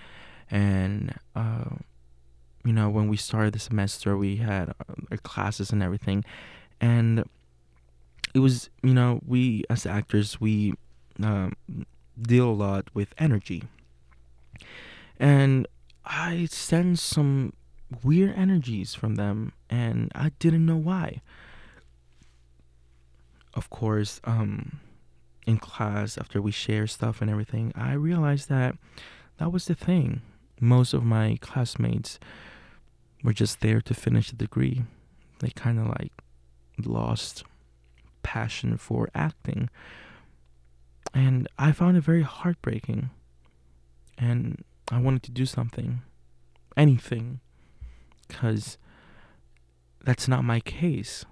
And, 0.49 1.15
uh, 1.35 1.75
you 2.63 2.73
know, 2.73 2.89
when 2.89 3.07
we 3.07 3.17
started 3.17 3.53
the 3.53 3.59
semester, 3.59 4.17
we 4.17 4.37
had 4.37 4.69
uh, 4.69 4.93
our 5.11 5.17
classes 5.17 5.71
and 5.71 5.83
everything. 5.83 6.25
And 6.79 7.25
it 8.33 8.39
was, 8.39 8.69
you 8.83 8.93
know, 8.93 9.19
we 9.25 9.63
as 9.69 9.85
actors, 9.85 10.39
we 10.39 10.73
um, 11.21 11.53
deal 12.19 12.49
a 12.49 12.51
lot 12.51 12.89
with 12.93 13.13
energy. 13.17 13.63
And 15.19 15.67
I 16.05 16.47
sensed 16.49 17.05
some 17.05 17.53
weird 18.03 18.35
energies 18.35 18.93
from 18.93 19.15
them, 19.15 19.53
and 19.69 20.11
I 20.13 20.31
didn't 20.39 20.65
know 20.65 20.75
why. 20.77 21.21
Of 23.57 23.71
course, 23.71 24.21
um, 24.23 24.79
in 25.47 25.57
class, 25.57 26.15
after 26.15 26.39
we 26.39 26.51
share 26.51 26.85
stuff 26.85 27.21
and 27.21 27.31
everything, 27.31 27.73
I 27.75 27.93
realized 27.93 28.49
that 28.49 28.75
that 29.39 29.51
was 29.51 29.65
the 29.65 29.73
thing. 29.73 30.21
Most 30.61 30.93
of 30.93 31.03
my 31.03 31.39
classmates 31.41 32.19
were 33.23 33.33
just 33.33 33.61
there 33.61 33.81
to 33.81 33.95
finish 33.95 34.29
the 34.29 34.35
degree. 34.35 34.83
They 35.39 35.49
kind 35.49 35.79
of 35.79 35.87
like 35.87 36.11
lost 36.85 37.45
passion 38.21 38.77
for 38.77 39.09
acting. 39.15 39.71
And 41.11 41.47
I 41.57 41.71
found 41.71 41.97
it 41.97 42.01
very 42.01 42.21
heartbreaking. 42.21 43.09
And 44.19 44.63
I 44.91 44.99
wanted 44.99 45.23
to 45.23 45.31
do 45.31 45.47
something, 45.47 46.01
anything, 46.75 47.39
because 48.27 48.77
that's 50.05 50.27
not 50.27 50.43
my 50.43 50.59
case. 50.59 51.25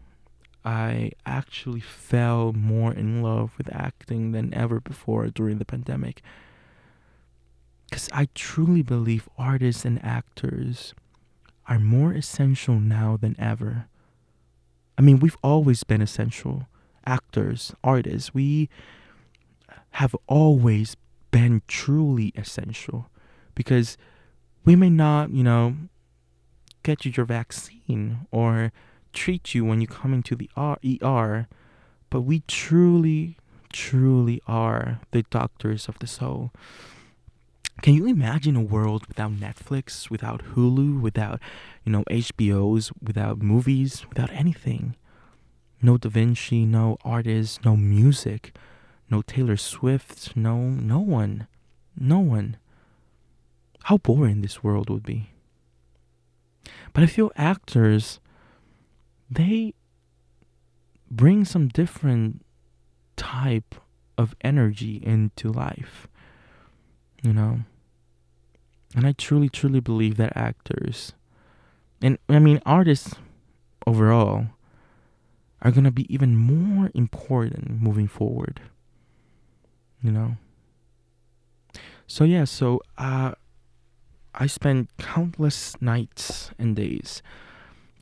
I 0.65 1.11
actually 1.27 1.79
fell 1.79 2.51
more 2.51 2.91
in 2.91 3.21
love 3.21 3.51
with 3.57 3.73
acting 3.73 4.31
than 4.31 4.53
ever 4.53 4.79
before 4.79 5.27
during 5.27 5.59
the 5.59 5.65
pandemic. 5.65 6.23
Because 7.87 8.09
I 8.11 8.29
truly 8.33 8.81
believe 8.81 9.29
artists 9.37 9.85
and 9.85 10.03
actors 10.03 10.95
are 11.67 11.77
more 11.77 12.13
essential 12.13 12.79
now 12.79 13.15
than 13.15 13.35
ever. 13.39 13.85
I 14.97 15.03
mean, 15.03 15.19
we've 15.19 15.37
always 15.43 15.83
been 15.83 16.01
essential. 16.01 16.67
Actors, 17.05 17.75
artists, 17.83 18.33
we 18.33 18.67
have 19.91 20.15
always 20.27 20.97
been 21.29 21.61
truly 21.67 22.33
essential 22.35 23.09
because 23.53 23.97
we 24.63 24.75
may 24.75 24.89
not, 24.89 25.29
you 25.29 25.43
know, 25.43 25.75
get 26.81 27.05
you 27.05 27.11
your 27.15 27.25
vaccine 27.25 28.25
or 28.31 28.71
treat 29.15 29.55
you 29.55 29.65
when 29.65 29.81
you 29.81 29.87
come 29.87 30.13
into 30.13 30.35
the 30.35 30.49
ER, 30.57 31.47
but 32.09 32.21
we 32.21 32.43
truly, 32.47 33.37
truly 33.71 34.41
are 34.47 34.99
the 35.11 35.23
doctors 35.23 35.87
of 35.87 35.97
the 35.99 36.07
soul. 36.07 36.51
Can 37.81 37.93
you 37.93 38.05
imagine 38.05 38.55
a 38.55 38.61
world 38.61 39.05
without 39.07 39.31
Netflix, 39.31 40.09
without 40.09 40.43
Hulu, 40.53 41.01
without, 41.01 41.39
you 41.83 41.91
know, 41.91 42.03
HBOs, 42.09 42.91
without 43.01 43.41
movies, 43.41 44.05
without 44.07 44.31
anything? 44.31 44.95
No 45.81 45.97
Da 45.97 46.09
Vinci, 46.09 46.65
no 46.65 46.97
artists, 47.03 47.59
no 47.65 47.75
music, 47.75 48.55
no 49.09 49.21
Taylor 49.21 49.57
Swift, 49.57 50.35
no 50.35 50.57
no 50.69 50.99
one. 50.99 51.47
No 51.97 52.19
one. 52.19 52.57
How 53.83 53.97
boring 53.97 54.41
this 54.41 54.63
world 54.63 54.89
would 54.89 55.03
be. 55.03 55.29
But 56.93 57.03
I 57.03 57.07
feel 57.07 57.31
actors 57.35 58.19
they 59.29 59.73
bring 61.09 61.45
some 61.45 61.67
different 61.67 62.45
type 63.15 63.75
of 64.17 64.35
energy 64.41 65.01
into 65.03 65.49
life 65.51 66.07
you 67.25 67.33
know? 67.33 67.61
And 68.95 69.05
i 69.05 69.11
truly 69.11 69.49
truly 69.49 69.79
believe 69.81 70.15
that 70.17 70.37
actors 70.37 71.13
and 72.01 72.17
i 72.29 72.39
mean 72.39 72.61
artists 72.65 73.15
overall 73.85 74.47
are 75.61 75.71
going 75.71 75.83
to 75.83 75.91
be 75.91 76.13
even 76.13 76.37
more 76.37 76.91
important 76.93 77.81
moving 77.81 78.07
forward 78.07 78.61
you 80.01 80.11
know? 80.11 80.37
So 82.07 82.23
yeah 82.23 82.45
so 82.45 82.81
uh 82.97 83.33
i 84.33 84.47
spent 84.47 84.89
countless 84.97 85.75
nights 85.81 86.51
and 86.59 86.75
days 86.75 87.21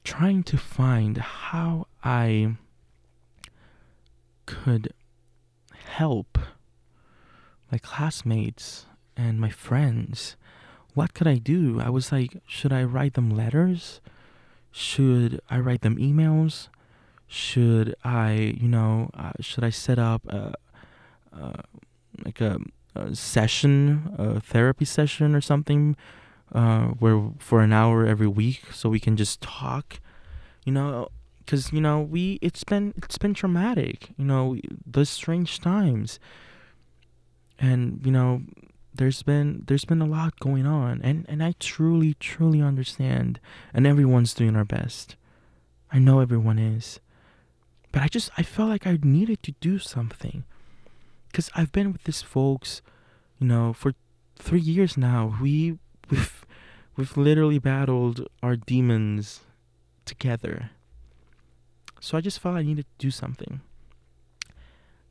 trying 0.04 0.44
to 0.44 0.58
find 0.58 1.18
how 1.18 1.88
i 2.04 2.56
could 4.46 4.94
help 5.86 6.38
my 7.72 7.78
classmates 7.78 8.86
and 9.16 9.40
my 9.40 9.50
friends. 9.50 10.36
What 10.94 11.14
could 11.14 11.28
I 11.28 11.38
do? 11.38 11.80
I 11.80 11.90
was 11.90 12.12
like, 12.12 12.42
should 12.46 12.74
I 12.74 12.84
write 12.84 13.14
them 13.14 13.30
letters? 13.30 14.02
should 14.74 15.40
I 15.50 15.60
write 15.60 15.82
them 15.82 15.98
emails? 15.98 16.68
Should 17.28 17.96
I, 18.04 18.56
you 18.60 18.68
know, 18.68 19.12
uh, 19.14 19.32
should 19.40 19.64
I 19.64 19.70
set 19.70 20.00
up 20.00 20.26
a, 20.28 20.56
uh, 21.32 21.62
like 22.26 22.42
a, 22.42 22.60
a, 22.96 23.16
session, 23.16 24.14
a 24.18 24.40
therapy 24.40 24.86
session 24.86 25.36
or 25.36 25.42
something, 25.42 25.96
uh, 26.54 26.88
where 27.00 27.32
for 27.40 27.62
an 27.62 27.74
hour 27.74 28.06
every 28.06 28.28
week 28.28 28.72
so 28.72 28.90
we 28.90 29.00
can 29.00 29.18
just 29.18 29.42
talk, 29.42 30.00
you 30.66 30.72
know, 30.72 31.10
because 31.40 31.74
you 31.74 31.82
know 31.82 32.00
we 32.00 32.40
it's 32.42 32.64
been 32.64 32.94
it's 32.98 33.18
been 33.18 33.34
traumatic, 33.34 34.10
you 34.18 34.26
know, 34.26 34.58
those 34.86 35.10
strange 35.10 35.60
times, 35.60 36.20
and 37.60 38.02
you 38.06 38.12
know 38.12 38.44
there's 38.96 39.24
been 39.24 39.64
there's 39.68 39.86
been 39.86 40.02
a 40.02 40.06
lot 40.06 40.40
going 40.40 40.66
on 40.66 41.02
and 41.02 41.26
and 41.28 41.44
I 41.44 41.56
truly 41.60 42.14
truly 42.16 42.62
understand 42.62 43.40
and 43.74 43.88
everyone's 43.88 44.34
doing 44.34 44.56
our 44.56 44.66
best. 44.66 45.16
I 45.92 46.00
know 46.00 46.20
everyone 46.20 46.60
is. 46.60 47.00
But 47.92 48.02
I 48.02 48.08
just 48.08 48.30
I 48.38 48.44
felt 48.44 48.70
like 48.70 48.88
I 48.88 48.98
needed 49.02 49.42
to 49.44 49.54
do 49.60 49.80
something. 49.80 50.44
Cuz 51.32 51.50
I've 51.56 51.72
been 51.72 51.92
with 51.92 52.04
these 52.04 52.22
folks, 52.22 52.82
you 53.40 53.48
know, 53.48 53.74
for 53.74 53.94
3 54.38 54.60
years 54.60 54.98
now. 54.98 55.38
We 55.42 55.80
we've 56.10 56.43
we've 56.96 57.18
literally 57.18 57.60
battled 57.60 58.28
our 58.42 58.56
demons 58.56 59.42
together. 60.06 60.72
So 62.00 62.18
I 62.18 62.22
just 62.22 62.40
felt 62.40 62.56
I 62.56 62.64
needed 62.64 62.86
to 62.86 63.06
do 63.06 63.12
something. 63.12 63.62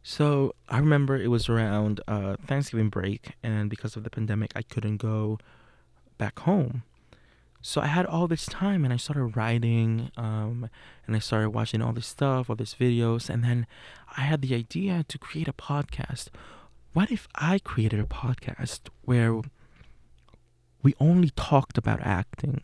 So 0.03 0.55
I 0.69 0.79
remember 0.79 1.17
it 1.17 1.29
was 1.29 1.49
around 1.49 2.01
uh, 2.09 2.37
Thanksgiving 2.47 2.89
break, 2.89 3.33
and 3.43 3.71
because 3.71 3.97
of 3.97 4.03
the 4.03 4.11
pandemic, 4.11 4.53
I 4.57 4.63
couldn't 4.63 4.97
go 4.97 5.39
back 6.19 6.41
home. 6.41 6.83
So 7.61 7.81
I 7.81 7.87
had 7.87 8.07
all 8.07 8.27
this 8.27 8.47
time, 8.47 8.85
and 8.85 8.93
I 8.93 8.97
started 8.97 9.37
writing, 9.37 10.11
um, 10.17 10.69
and 11.07 11.15
I 11.15 11.21
started 11.21 11.51
watching 11.51 11.81
all 11.81 11.93
this 11.93 12.09
stuff, 12.09 12.51
all 12.51 12.57
these 12.57 12.75
videos, 12.75 13.31
and 13.31 13.45
then 13.45 13.69
I 14.17 14.23
had 14.23 14.43
the 14.43 14.55
idea 14.57 15.05
to 15.07 15.19
create 15.19 15.47
a 15.47 15.53
podcast. 15.53 16.29
What 16.93 17.13
if 17.13 17.29
I 17.37 17.61
created 17.61 18.01
a 18.01 18.05
podcast 18.05 18.81
where 19.03 19.41
we 20.83 20.95
only 21.01 21.31
talked 21.31 21.79
about 21.79 22.01
acting? 22.03 22.61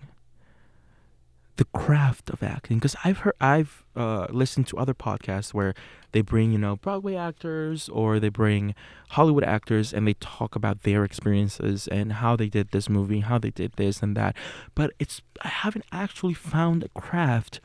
the 1.59 1.65
craft 1.65 2.31
of 2.31 2.41
acting 2.41 2.79
because 2.79 2.95
I've 3.05 3.19
heard 3.19 3.35
I've 3.41 3.85
uh, 3.97 4.29
listened 4.31 4.69
to 4.69 4.79
other 4.79 4.95
podcasts 4.95 5.53
where 5.53 5.75
they 6.13 6.21
bring 6.21 6.53
you 6.53 6.59
know 6.59 6.77
Broadway 6.77 7.17
actors 7.17 7.89
or 7.89 8.21
they 8.21 8.29
bring 8.29 8.77
Hollywood 9.11 9.43
actors 9.43 9.93
and 9.93 10.07
they 10.07 10.15
talk 10.15 10.55
about 10.55 10.85
their 10.85 11.05
experiences 11.05 11.89
and 11.89 12.15
how 12.15 12.37
they 12.37 12.49
did 12.49 12.71
this 12.71 12.89
movie, 12.89 13.21
how 13.21 13.39
they 13.39 13.51
did 13.51 13.73
this 13.73 14.03
and 14.03 14.17
that. 14.17 14.37
But 14.77 14.93
it's 15.01 15.21
I 15.43 15.49
haven't 15.49 15.85
actually 15.91 16.35
found 16.35 16.85
a 16.85 17.01
craft 17.01 17.61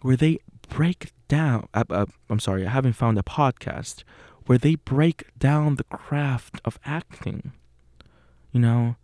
where 0.00 0.16
they 0.16 0.38
break 0.68 1.10
down. 1.26 1.68
Uh, 1.74 1.84
uh, 1.90 2.06
I'm 2.30 2.40
sorry, 2.40 2.64
I 2.64 2.70
haven't 2.70 2.92
found 2.92 3.18
a 3.18 3.22
podcast 3.22 4.04
where 4.46 4.58
they 4.58 4.76
break 4.76 5.24
down 5.38 5.74
the 5.74 5.84
craft 5.84 6.60
of 6.64 6.78
acting. 6.84 7.50
You 8.52 8.60
know, 8.60 8.96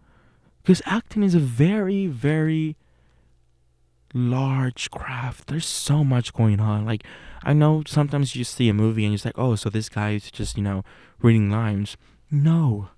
because 0.71 0.83
acting 0.87 1.25
is 1.25 1.35
a 1.35 1.41
very 1.41 2.07
very 2.07 2.77
large 4.15 4.89
craft. 4.93 5.49
There's 5.49 5.67
so 5.67 6.05
much 6.05 6.33
going 6.33 6.61
on. 6.61 6.87
Like, 6.87 7.03
I 7.43 7.53
know 7.55 7.83
sometimes 7.89 8.37
you 8.37 8.45
see 8.45 8.69
a 8.69 8.73
movie 8.73 9.05
and 9.05 9.13
you're 9.13 9.21
like, 9.25 9.37
oh, 9.37 9.57
so 9.57 9.69
this 9.69 9.89
guy 9.89 10.13
is 10.13 10.31
just, 10.31 10.57
you 10.57 10.63
know, 10.63 10.85
reading 11.21 11.51
lines. 11.51 11.97
No, 12.31 12.91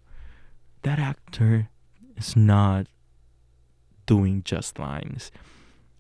that 0.83 0.99
actor 0.99 1.71
is 2.15 2.37
not 2.37 2.89
doing 4.05 4.43
just 4.45 4.79
lines. 4.79 5.31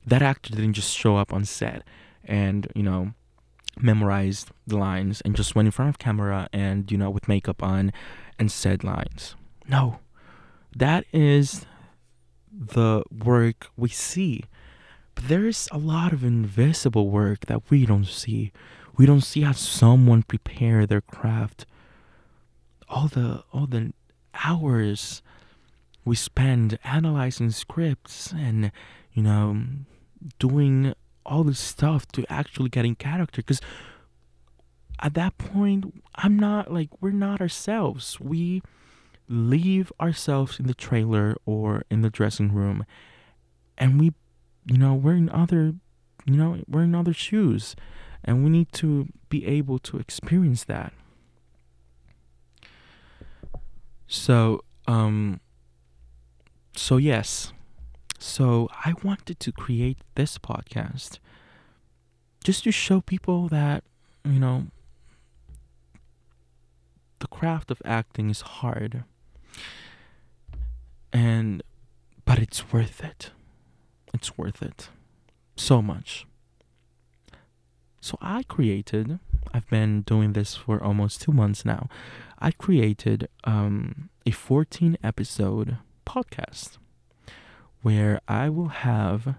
That 0.06 0.20
actor 0.20 0.50
didn't 0.50 0.74
just 0.74 0.94
show 0.94 1.16
up 1.16 1.32
on 1.32 1.46
set 1.46 1.84
and, 2.22 2.70
you 2.74 2.82
know, 2.82 3.14
memorized 3.80 4.50
the 4.66 4.76
lines 4.76 5.22
and 5.22 5.34
just 5.34 5.54
went 5.54 5.68
in 5.68 5.72
front 5.72 5.88
of 5.88 5.98
camera 5.98 6.50
and, 6.52 6.92
you 6.92 6.98
know, 6.98 7.08
with 7.08 7.28
makeup 7.28 7.62
on 7.62 7.94
and 8.38 8.52
said 8.52 8.84
lines. 8.84 9.36
No, 9.66 10.00
that 10.76 11.04
is 11.12 11.66
the 12.52 13.02
work 13.10 13.68
we 13.76 13.88
see 13.88 14.44
but 15.14 15.28
there's 15.28 15.68
a 15.70 15.78
lot 15.78 16.12
of 16.12 16.24
invisible 16.24 17.08
work 17.10 17.46
that 17.46 17.70
we 17.70 17.86
don't 17.86 18.06
see. 18.06 18.52
We 18.96 19.06
don't 19.06 19.22
see 19.22 19.42
how 19.42 19.52
someone 19.52 20.22
prepare 20.22 20.86
their 20.86 21.00
craft. 21.00 21.66
All 22.88 23.08
the 23.08 23.44
all 23.52 23.66
the 23.66 23.92
hours 24.44 25.22
we 26.04 26.16
spend 26.16 26.78
analyzing 26.84 27.50
scripts 27.50 28.32
and 28.32 28.72
you 29.12 29.22
know 29.22 29.62
doing 30.38 30.94
all 31.24 31.44
this 31.44 31.58
stuff 31.58 32.06
to 32.08 32.24
actually 32.28 32.68
get 32.68 32.84
in 32.84 32.94
character 32.94 33.40
because 33.42 33.60
at 34.98 35.14
that 35.14 35.36
point 35.38 36.02
i'm 36.16 36.36
not 36.36 36.72
like 36.72 36.88
we're 37.00 37.10
not 37.10 37.40
ourselves 37.40 38.18
we 38.18 38.62
leave 39.32 39.92
ourselves 40.00 40.60
in 40.60 40.66
the 40.66 40.74
trailer 40.74 41.36
or 41.46 41.84
in 41.90 42.02
the 42.02 42.10
dressing 42.10 42.52
room 42.52 42.84
and 43.78 43.98
we 43.98 44.12
you 44.66 44.78
know, 44.78 44.94
we're 44.94 45.14
in 45.16 45.28
other, 45.30 45.74
you 46.24 46.36
know, 46.36 46.62
we're 46.68 46.82
in 46.82 46.94
other 46.94 47.12
shoes, 47.12 47.74
and 48.24 48.44
we 48.44 48.50
need 48.50 48.72
to 48.72 49.08
be 49.28 49.46
able 49.46 49.78
to 49.80 49.98
experience 49.98 50.64
that. 50.64 50.92
So, 54.06 54.62
um, 54.86 55.40
so 56.76 56.96
yes, 56.96 57.52
so 58.18 58.68
I 58.84 58.94
wanted 59.02 59.40
to 59.40 59.52
create 59.52 59.98
this 60.14 60.38
podcast 60.38 61.18
just 62.44 62.64
to 62.64 62.70
show 62.70 63.00
people 63.00 63.48
that, 63.48 63.84
you 64.24 64.38
know, 64.38 64.66
the 67.18 67.26
craft 67.28 67.70
of 67.70 67.80
acting 67.84 68.30
is 68.30 68.42
hard. 68.42 69.04
And, 71.12 71.62
but 72.24 72.38
it's 72.38 72.72
worth 72.72 73.02
it 73.04 73.30
it's 74.12 74.36
worth 74.38 74.62
it 74.62 74.88
so 75.56 75.82
much. 75.82 76.26
So 78.00 78.18
I 78.20 78.42
created, 78.42 79.18
I've 79.54 79.68
been 79.68 80.02
doing 80.02 80.32
this 80.32 80.56
for 80.56 80.82
almost 80.82 81.22
two 81.22 81.32
months 81.32 81.64
now. 81.64 81.88
I 82.38 82.50
created 82.50 83.28
um, 83.44 84.10
a 84.26 84.32
14 84.32 84.98
episode 85.04 85.78
podcast 86.04 86.78
where 87.82 88.20
I 88.26 88.48
will 88.48 88.68
have 88.68 89.36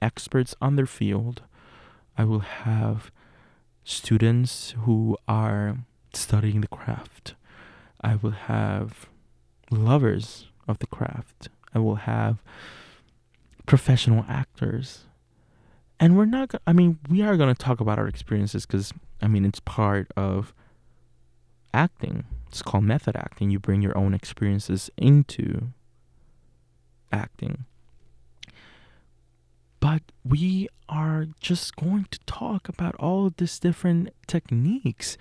experts 0.00 0.54
on 0.60 0.76
their 0.76 0.86
field. 0.86 1.42
I 2.16 2.24
will 2.24 2.40
have 2.40 3.10
students 3.84 4.74
who 4.84 5.16
are 5.28 5.78
studying 6.14 6.62
the 6.62 6.68
craft. 6.68 7.34
I 8.00 8.16
will 8.16 8.30
have 8.30 9.08
lovers 9.70 10.46
of 10.68 10.78
the 10.78 10.86
craft. 10.86 11.48
I 11.74 11.78
will 11.78 11.96
have 11.96 12.42
professional 13.66 14.24
actors. 14.28 15.04
And 15.98 16.16
we're 16.16 16.26
not, 16.26 16.54
I 16.66 16.72
mean, 16.72 16.98
we 17.08 17.22
are 17.22 17.36
going 17.36 17.54
to 17.54 17.62
talk 17.62 17.80
about 17.80 17.98
our 17.98 18.06
experiences 18.06 18.66
because, 18.66 18.92
I 19.20 19.28
mean, 19.28 19.44
it's 19.44 19.60
part 19.60 20.10
of 20.16 20.54
acting. 21.72 22.24
It's 22.48 22.62
called 22.62 22.84
method 22.84 23.16
acting. 23.16 23.50
You 23.50 23.58
bring 23.58 23.82
your 23.82 23.96
own 23.96 24.14
experiences 24.14 24.90
into 24.96 25.68
acting. 27.12 27.64
But 29.80 30.02
we 30.24 30.68
are 30.88 31.26
just 31.40 31.76
going 31.76 32.06
to 32.10 32.18
talk 32.20 32.68
about 32.68 32.94
all 32.96 33.26
of 33.26 33.36
these 33.36 33.58
different 33.58 34.10
techniques. 34.26 35.16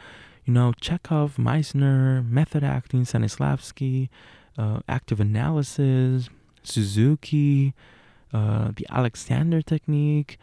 You 0.46 0.54
know, 0.54 0.74
Chekhov, 0.80 1.38
Meisner, 1.38 2.28
method 2.28 2.64
acting, 2.64 3.04
Stanislavski, 3.04 4.10
uh, 4.58 4.80
active 4.88 5.20
analysis, 5.20 6.30
Suzuki, 6.64 7.74
uh, 8.34 8.72
the 8.76 8.86
Alexander 8.90 9.62
technique, 9.62 10.38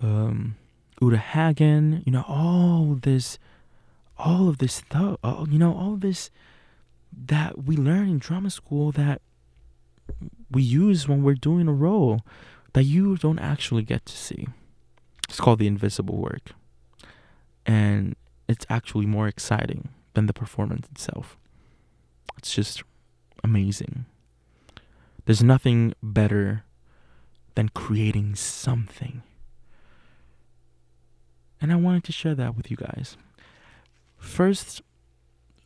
um, 0.00 0.56
Uta 1.00 1.18
Hagen, 1.18 2.02
you 2.06 2.12
know, 2.12 2.24
all 2.26 2.98
this, 3.00 3.38
all 4.16 4.48
of 4.48 4.58
this 4.58 4.74
stuff, 4.74 5.18
all, 5.22 5.48
you 5.48 5.58
know, 5.58 5.74
all 5.74 5.96
this 5.96 6.30
that 7.26 7.64
we 7.64 7.76
learn 7.76 8.08
in 8.08 8.18
drama 8.18 8.50
school 8.50 8.90
that 8.92 9.20
we 10.50 10.62
use 10.62 11.08
when 11.08 11.22
we're 11.22 11.34
doing 11.34 11.68
a 11.68 11.72
role 11.72 12.20
that 12.72 12.84
you 12.84 13.16
don't 13.16 13.38
actually 13.38 13.82
get 13.82 14.04
to 14.06 14.16
see. 14.16 14.46
It's 15.28 15.40
called 15.40 15.58
the 15.58 15.66
invisible 15.66 16.16
work. 16.16 16.52
And 17.66 18.14
it's 18.48 18.66
actually 18.68 19.06
more 19.06 19.26
exciting 19.26 19.88
than 20.14 20.26
the 20.26 20.32
performance 20.32 20.86
itself. 20.90 21.36
It's 22.36 22.54
just 22.54 22.82
amazing. 23.44 24.06
There's 25.26 25.42
nothing 25.42 25.94
better 26.02 26.64
than 27.54 27.68
creating 27.68 28.34
something. 28.34 29.22
And 31.60 31.72
I 31.72 31.76
wanted 31.76 32.04
to 32.04 32.12
share 32.12 32.34
that 32.34 32.56
with 32.56 32.70
you 32.70 32.76
guys. 32.76 33.16
First, 34.18 34.82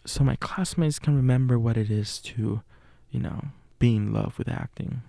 so 0.05 0.23
my 0.23 0.37
classmates 0.37 0.99
can 0.99 1.17
remember 1.17 1.59
what 1.59 1.77
it 1.77 1.91
is 1.91 2.19
to, 2.21 2.63
you 3.11 3.21
know, 3.21 3.47
be 3.79 3.97
in 3.97 4.13
love 4.13 4.39
with 4.39 4.49
acting. 4.49 5.03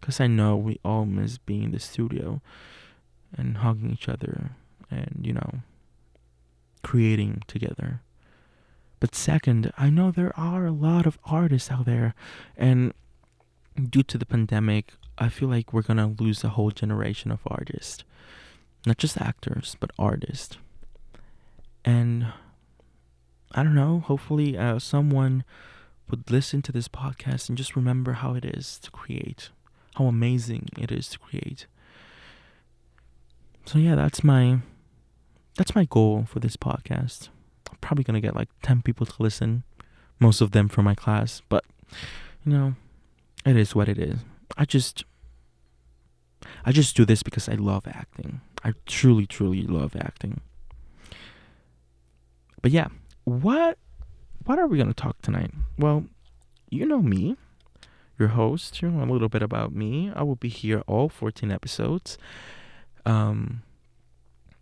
Because 0.00 0.20
I 0.20 0.28
know 0.28 0.56
we 0.56 0.78
all 0.84 1.04
miss 1.04 1.38
being 1.38 1.64
in 1.64 1.70
the 1.72 1.80
studio 1.80 2.40
and 3.36 3.58
hugging 3.58 3.90
each 3.90 4.08
other 4.08 4.52
and, 4.90 5.20
you 5.22 5.32
know, 5.32 5.60
creating 6.82 7.42
together. 7.46 8.00
But 9.00 9.14
second, 9.14 9.72
I 9.78 9.90
know 9.90 10.10
there 10.10 10.38
are 10.38 10.66
a 10.66 10.72
lot 10.72 11.06
of 11.06 11.18
artists 11.24 11.70
out 11.70 11.84
there, 11.86 12.14
and 12.56 12.92
due 13.90 14.02
to 14.02 14.18
the 14.18 14.26
pandemic, 14.26 14.92
I 15.18 15.28
feel 15.28 15.48
like 15.48 15.72
we're 15.72 15.82
gonna 15.82 16.08
lose 16.18 16.42
a 16.42 16.50
whole 16.50 16.70
generation 16.70 17.30
of 17.30 17.40
artists. 17.46 18.04
Not 18.86 18.98
just 18.98 19.20
actors, 19.20 19.76
but 19.80 19.90
artists. 19.98 20.56
And 21.84 22.32
I 23.52 23.62
don't 23.62 23.74
know, 23.74 24.00
hopefully, 24.00 24.56
uh, 24.58 24.78
someone 24.78 25.44
would 26.10 26.30
listen 26.30 26.62
to 26.62 26.72
this 26.72 26.88
podcast 26.88 27.48
and 27.48 27.58
just 27.58 27.76
remember 27.76 28.14
how 28.14 28.34
it 28.34 28.44
is 28.44 28.78
to 28.80 28.90
create, 28.90 29.50
how 29.96 30.06
amazing 30.06 30.68
it 30.78 30.90
is 30.90 31.08
to 31.10 31.18
create. 31.18 31.66
So 33.66 33.78
yeah, 33.78 33.94
that's 33.94 34.24
my 34.24 34.60
that's 35.56 35.74
my 35.74 35.84
goal 35.84 36.24
for 36.26 36.40
this 36.40 36.56
podcast. 36.56 37.28
Probably 37.80 38.04
gonna 38.04 38.20
get 38.20 38.34
like 38.34 38.48
ten 38.62 38.82
people 38.82 39.06
to 39.06 39.22
listen, 39.22 39.64
most 40.18 40.40
of 40.40 40.50
them 40.50 40.68
from 40.68 40.84
my 40.84 40.94
class, 40.94 41.42
but 41.48 41.64
you 42.44 42.52
know, 42.52 42.74
it 43.44 43.56
is 43.56 43.74
what 43.74 43.88
it 43.88 43.98
is. 43.98 44.18
I 44.56 44.64
just 44.64 45.04
I 46.64 46.72
just 46.72 46.96
do 46.96 47.04
this 47.04 47.22
because 47.22 47.48
I 47.48 47.54
love 47.54 47.86
acting. 47.86 48.40
I 48.64 48.74
truly, 48.86 49.26
truly 49.26 49.62
love 49.62 49.94
acting. 49.96 50.40
But 52.62 52.70
yeah, 52.70 52.88
what 53.24 53.78
what 54.44 54.58
are 54.58 54.66
we 54.66 54.78
gonna 54.78 54.94
talk 54.94 55.20
tonight? 55.22 55.52
Well, 55.78 56.04
you 56.70 56.86
know 56.86 57.02
me, 57.02 57.36
your 58.18 58.28
host. 58.28 58.82
You 58.82 58.90
know 58.90 59.04
a 59.04 59.10
little 59.12 59.28
bit 59.28 59.42
about 59.42 59.72
me. 59.72 60.10
I 60.14 60.22
will 60.22 60.36
be 60.36 60.48
here 60.48 60.82
all 60.86 61.08
14 61.08 61.50
episodes. 61.50 62.18
Um, 63.06 63.62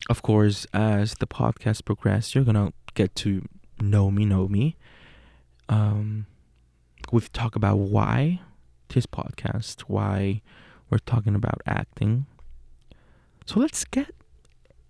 of 0.09 0.23
course, 0.23 0.67
as 0.73 1.15
the 1.15 1.27
podcast 1.27 1.85
progresses, 1.85 2.35
you're 2.35 2.45
gonna 2.45 2.73
get 2.97 3.15
to 3.15 3.47
know 3.81 4.11
me, 4.11 4.25
know 4.25 4.49
me. 4.49 4.75
Um, 5.69 6.27
we've 7.13 7.33
talked 7.33 7.55
about 7.55 7.77
why 7.79 8.41
this 8.89 9.07
podcast, 9.07 9.83
why 9.83 10.43
we're 10.91 10.99
talking 10.99 11.35
about 11.37 11.61
acting. 11.67 12.27
So 13.45 13.61
let's 13.61 13.85
get 13.85 14.15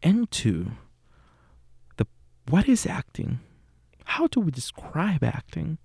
into 0.02 0.70
the 1.96 2.06
what 2.48 2.68
is 2.68 2.86
acting? 2.86 3.40
How 4.04 4.28
do 4.28 4.40
we 4.40 4.50
describe 4.50 5.22
acting? 5.22 5.78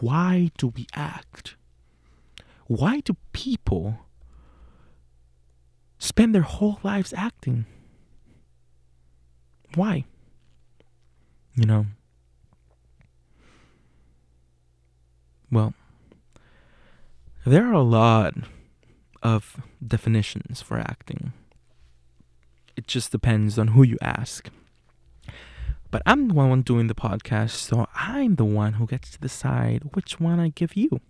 Why 0.00 0.50
do 0.56 0.68
we 0.68 0.86
act? 0.94 1.56
Why 2.66 3.00
do 3.00 3.16
people 3.32 3.98
spend 5.98 6.34
their 6.34 6.42
whole 6.42 6.78
lives 6.82 7.12
acting? 7.12 7.66
Why? 9.74 10.04
You 11.56 11.66
know? 11.66 11.86
Well, 15.50 15.74
there 17.46 17.66
are 17.66 17.72
a 17.72 17.82
lot 17.82 18.34
of 19.22 19.56
definitions 19.86 20.60
for 20.60 20.78
acting. 20.78 21.32
It 22.76 22.86
just 22.86 23.10
depends 23.10 23.58
on 23.58 23.68
who 23.68 23.82
you 23.82 23.96
ask. 24.02 24.50
But 25.90 26.02
I'm 26.04 26.28
the 26.28 26.34
one 26.34 26.62
doing 26.62 26.88
the 26.88 26.94
podcast, 26.94 27.50
so 27.50 27.86
I'm 27.94 28.34
the 28.34 28.44
one 28.44 28.74
who 28.74 28.86
gets 28.86 29.10
to 29.12 29.18
decide 29.18 29.94
which 29.94 30.20
one 30.20 30.38
I 30.38 30.48
give 30.48 30.76
you. 30.76 31.00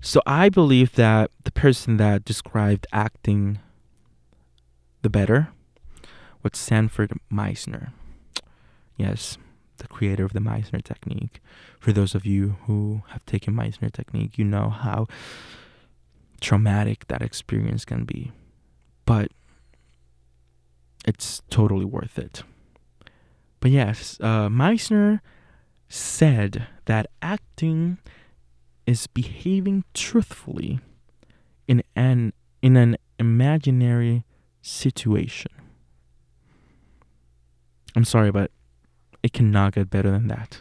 So 0.00 0.22
I 0.26 0.48
believe 0.48 0.94
that 0.94 1.30
the 1.44 1.50
person 1.50 1.98
that 1.98 2.24
described 2.24 2.86
acting 2.92 3.58
the 5.02 5.10
better 5.10 5.48
was 6.42 6.52
Sanford 6.54 7.12
Meisner. 7.30 7.90
Yes, 8.96 9.36
the 9.78 9.88
creator 9.88 10.24
of 10.24 10.32
the 10.32 10.40
Meisner 10.40 10.82
technique. 10.82 11.40
For 11.78 11.92
those 11.92 12.14
of 12.14 12.26
you 12.26 12.56
who 12.66 13.02
have 13.08 13.24
taken 13.26 13.54
Meisner 13.54 13.92
technique, 13.92 14.38
you 14.38 14.44
know 14.44 14.70
how 14.70 15.06
traumatic 16.40 17.06
that 17.08 17.22
experience 17.22 17.84
can 17.84 18.04
be. 18.04 18.32
But 19.04 19.30
it's 21.06 21.42
totally 21.50 21.84
worth 21.84 22.18
it. 22.18 22.42
But 23.60 23.70
yes, 23.70 24.18
uh, 24.20 24.48
Meisner 24.48 25.20
said 25.88 26.66
that 26.86 27.06
acting 27.22 27.98
is 28.86 29.06
behaving 29.06 29.84
truthfully 29.94 30.80
in 31.66 31.82
an 31.94 32.32
in 32.62 32.76
an 32.76 32.96
imaginary 33.18 34.24
situation. 34.62 35.52
I'm 37.94 38.04
sorry, 38.04 38.30
but 38.30 38.50
it 39.26 39.32
cannot 39.32 39.74
get 39.74 39.90
better 39.90 40.12
than 40.12 40.28
that. 40.28 40.60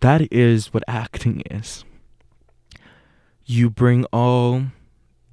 That 0.00 0.30
is 0.30 0.72
what 0.72 0.84
acting 0.86 1.42
is. 1.50 1.82
You 3.46 3.70
bring 3.70 4.04
all 4.12 4.66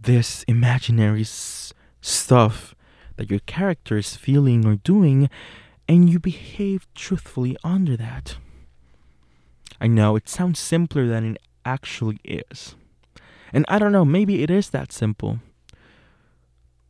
this 0.01 0.43
imaginary 0.43 1.21
s- 1.21 1.73
stuff 1.99 2.73
that 3.17 3.29
your 3.29 3.41
character 3.41 3.97
is 3.97 4.15
feeling 4.15 4.65
or 4.65 4.77
doing 4.77 5.29
and 5.89 6.09
you 6.09 6.17
behave 6.17 6.87
truthfully 6.95 7.57
under 7.65 7.97
that. 7.97 8.37
I 9.81 9.87
know 9.87 10.15
it 10.15 10.29
sounds 10.29 10.57
simpler 10.57 11.07
than 11.07 11.35
it 11.35 11.41
actually 11.65 12.19
is. 12.23 12.75
And 13.51 13.65
I 13.67 13.77
don't 13.77 13.91
know, 13.91 14.05
maybe 14.05 14.41
it 14.41 14.49
is 14.49 14.69
that 14.69 14.93
simple. 14.93 15.39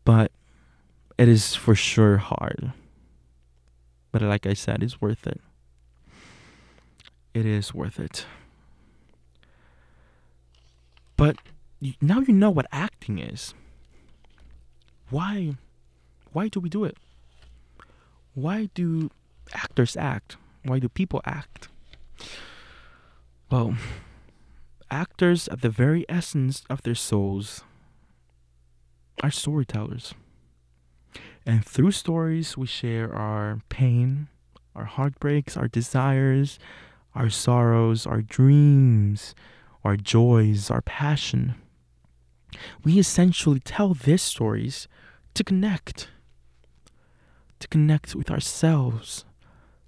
But 0.04 0.32
it 1.18 1.28
is 1.28 1.56
for 1.56 1.74
sure 1.74 2.18
hard. 2.18 2.74
But 4.15 4.21
like 4.21 4.45
I 4.45 4.54
said, 4.54 4.82
it's 4.82 5.01
worth 5.01 5.28
it. 5.28 5.41
It 7.34 7.45
is 7.45 7.73
worth 7.73 7.99
it. 7.99 8.25
But 11.17 11.36
now 11.99 12.21
you 12.21 12.32
know 12.32 12.49
what 12.49 12.65
acting 12.71 13.19
is. 13.19 13.54
Why 15.10 15.58
why 16.32 16.47
do 16.47 16.62
we 16.62 16.69
do 16.69 16.86
it? 16.86 16.97
why 18.36 18.69
do 18.73 19.12
actors 19.51 19.97
act? 19.97 20.38
Why 20.63 20.80
do 20.80 20.88
people 20.88 21.19
act? 21.25 21.67
Well, 23.51 23.75
actors, 24.89 25.49
at 25.49 25.60
the 25.60 25.69
very 25.69 26.06
essence 26.08 26.63
of 26.69 26.84
their 26.84 26.95
souls, 26.95 27.65
are 29.21 29.30
storytellers. 29.30 30.13
And 31.45 31.63
through 31.65 31.91
stories, 31.91 32.58
we 32.58 32.67
share 32.67 33.13
our 33.13 33.62
pain, 33.69 34.27
our 34.75 34.86
heartbreaks, 34.86 35.55
our 35.55 35.67
desires, 35.67 36.58
our 37.13 37.29
sorrows, 37.29 38.08
our 38.08 38.21
dreams, 38.21 39.36
our 39.84 39.95
joys, 39.95 40.71
our 40.71 40.81
passion. 40.81 41.55
We 42.84 42.97
essentially 42.97 43.60
tell 43.60 43.93
these 43.93 44.21
stories 44.21 44.88
to 45.34 45.43
connect 45.43 46.10
to 47.60 47.67
connect 47.67 48.15
with 48.15 48.29
ourselves, 48.29 49.25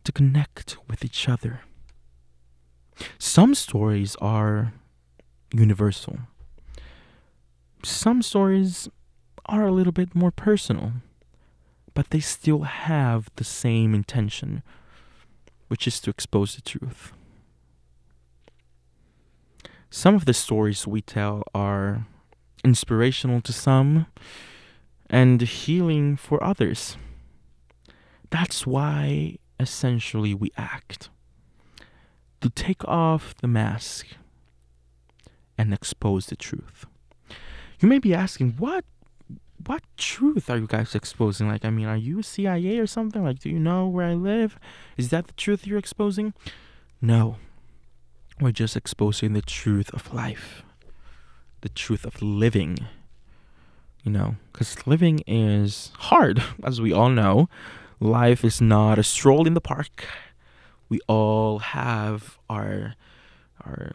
to 0.04 0.12
connect 0.12 0.78
with 0.88 1.04
each 1.04 1.28
other. 1.28 1.62
Some 3.20 3.54
stories 3.54 4.16
are 4.22 4.74
universal. 5.54 6.20
Some 7.84 8.22
stories 8.22 8.90
are 9.46 9.68
a 9.68 9.72
little 9.72 9.92
bit 9.92 10.16
more 10.16 10.32
personal, 10.32 10.94
but 11.98 12.12
they 12.12 12.20
still 12.20 12.62
have 12.62 13.28
the 13.38 13.44
same 13.44 13.96
intention, 13.96 14.62
which 15.68 15.88
is 15.88 16.00
to 16.00 16.12
expose 16.12 16.56
the 16.56 16.62
truth. 16.62 17.12
Some 19.90 20.14
of 20.14 20.26
the 20.26 20.34
stories 20.36 20.86
we 20.86 21.02
tell 21.02 21.42
are 21.56 22.06
inspirational 22.64 23.42
to 23.42 23.52
some 23.52 24.06
and 25.10 25.42
healing 25.42 26.18
for 26.18 26.44
others. 26.44 26.98
That's 28.30 28.68
why 28.68 29.40
essentially 29.60 30.36
we 30.36 30.52
act. 30.56 31.10
To 32.42 32.50
take 32.52 32.88
off 32.88 33.34
the 33.42 33.48
mask 33.48 34.06
and 35.58 35.74
expose 35.74 36.28
the 36.28 36.36
truth. 36.36 36.86
You 37.80 37.90
may 37.90 37.98
be 37.98 38.14
asking, 38.14 38.52
what 38.60 38.86
what 39.66 39.84
truth 39.98 40.50
are 40.50 40.58
you 40.58 40.68
guys 40.68 40.96
exposing? 40.96 41.48
Like, 41.48 41.66
I 41.66 41.70
mean, 41.70 41.88
are 41.88 41.98
you 41.98 42.22
CIA 42.22 42.78
or 42.78 42.88
something? 42.88 43.24
Like, 43.24 43.40
do 43.40 43.50
you 43.50 43.60
know 43.60 43.88
where 43.88 44.06
I 44.06 44.14
live? 44.14 44.60
Is 44.98 45.10
that 45.10 45.28
the 45.28 45.34
truth 45.34 45.66
you're 45.66 45.80
exposing? 45.80 46.34
No. 47.02 47.38
We're 48.40 48.52
just 48.52 48.76
exposing 48.76 49.34
the 49.34 49.42
truth 49.42 49.92
of 49.94 50.14
life, 50.14 50.64
the 51.62 51.70
truth 51.70 52.06
of 52.06 52.22
living. 52.22 52.78
You 54.04 54.12
know, 54.12 54.36
because 54.54 54.86
living 54.86 55.22
is 55.26 55.92
hard, 55.98 56.42
as 56.64 56.80
we 56.80 56.94
all 56.94 57.10
know. 57.10 57.50
Life 58.00 58.46
is 58.46 58.62
not 58.62 59.00
a 59.00 59.04
stroll 59.04 59.48
in 59.48 59.56
the 59.56 59.62
park. 59.62 60.06
We 60.88 61.00
all 61.08 61.60
have 61.60 62.38
our 62.48 62.94
our 63.66 63.92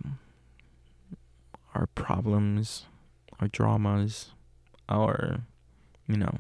our 1.75 1.87
problems, 1.95 2.87
our 3.39 3.47
dramas, 3.49 4.33
our 4.89 5.43
you 6.07 6.17
know 6.17 6.39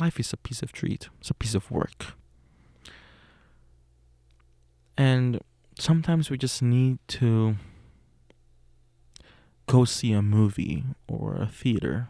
life 0.00 0.20
is 0.20 0.32
a 0.32 0.36
piece 0.36 0.62
of 0.62 0.72
treat. 0.72 1.08
It's 1.20 1.30
a 1.30 1.34
piece 1.34 1.54
of 1.54 1.70
work. 1.70 2.14
And 4.96 5.40
sometimes 5.78 6.30
we 6.30 6.38
just 6.38 6.62
need 6.62 6.98
to 7.08 7.56
go 9.66 9.84
see 9.84 10.12
a 10.12 10.22
movie 10.22 10.84
or 11.06 11.36
a 11.36 11.46
theater 11.46 12.08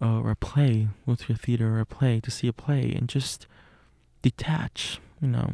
or 0.00 0.30
a 0.30 0.36
play, 0.36 0.88
to 1.06 1.32
a 1.32 1.36
theater 1.36 1.76
or 1.76 1.80
a 1.80 1.86
play 1.86 2.20
to 2.20 2.30
see 2.30 2.46
a 2.46 2.52
play 2.52 2.92
and 2.92 3.08
just 3.08 3.46
detach, 4.22 5.00
you 5.20 5.28
know, 5.28 5.50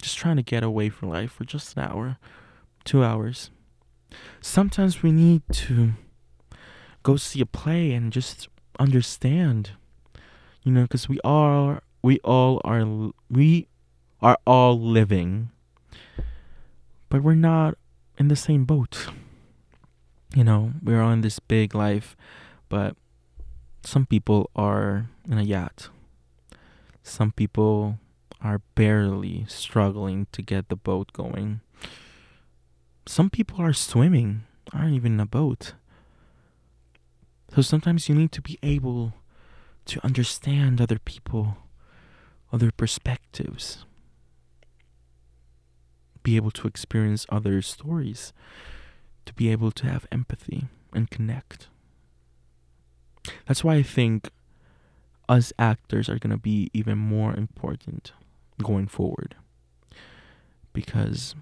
just 0.00 0.16
trying 0.16 0.36
to 0.36 0.42
get 0.42 0.62
away 0.62 0.88
from 0.88 1.10
life 1.10 1.32
for 1.32 1.44
just 1.44 1.76
an 1.76 1.82
hour, 1.84 2.16
two 2.84 3.04
hours. 3.04 3.50
Sometimes 4.40 5.02
we 5.02 5.12
need 5.12 5.42
to 5.52 5.92
go 7.02 7.16
see 7.16 7.40
a 7.40 7.46
play 7.46 7.92
and 7.92 8.12
just 8.12 8.48
understand, 8.78 9.72
you 10.62 10.72
know, 10.72 10.82
because 10.82 11.08
we 11.08 11.18
are, 11.24 11.82
we 12.02 12.18
all 12.20 12.60
are, 12.64 13.12
we 13.30 13.68
are 14.20 14.38
all 14.46 14.78
living, 14.78 15.50
but 17.08 17.22
we're 17.22 17.34
not 17.34 17.76
in 18.18 18.28
the 18.28 18.36
same 18.36 18.64
boat. 18.64 19.08
You 20.34 20.44
know, 20.44 20.72
we're 20.82 21.02
on 21.02 21.22
this 21.22 21.40
big 21.40 21.74
life, 21.74 22.16
but 22.68 22.94
some 23.82 24.06
people 24.06 24.50
are 24.54 25.08
in 25.28 25.38
a 25.38 25.42
yacht. 25.42 25.88
Some 27.02 27.32
people 27.32 27.98
are 28.42 28.60
barely 28.74 29.44
struggling 29.48 30.26
to 30.32 30.42
get 30.42 30.68
the 30.68 30.76
boat 30.76 31.12
going. 31.12 31.60
Some 33.06 33.30
people 33.30 33.60
are 33.60 33.72
swimming, 33.72 34.42
aren't 34.72 34.94
even 34.94 35.14
in 35.14 35.20
a 35.20 35.26
boat. 35.26 35.74
So 37.54 37.62
sometimes 37.62 38.08
you 38.08 38.14
need 38.14 38.30
to 38.32 38.40
be 38.40 38.58
able 38.62 39.14
to 39.86 40.04
understand 40.04 40.80
other 40.80 41.00
people, 41.00 41.56
other 42.52 42.70
perspectives, 42.70 43.84
be 46.22 46.36
able 46.36 46.52
to 46.52 46.68
experience 46.68 47.26
other 47.28 47.60
stories, 47.60 48.32
to 49.26 49.34
be 49.34 49.50
able 49.50 49.72
to 49.72 49.86
have 49.86 50.06
empathy 50.12 50.68
and 50.92 51.10
connect. 51.10 51.66
That's 53.46 53.64
why 53.64 53.74
I 53.74 53.82
think 53.82 54.30
us 55.28 55.52
actors 55.58 56.08
are 56.08 56.18
going 56.18 56.30
to 56.30 56.36
be 56.36 56.70
even 56.72 56.98
more 56.98 57.34
important 57.34 58.12
going 58.62 58.86
forward. 58.86 59.34
Because 60.72 61.34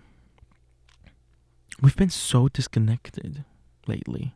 we've 1.83 1.97
been 1.97 2.09
so 2.09 2.49
disconnected 2.49 3.45
lately 3.87 4.35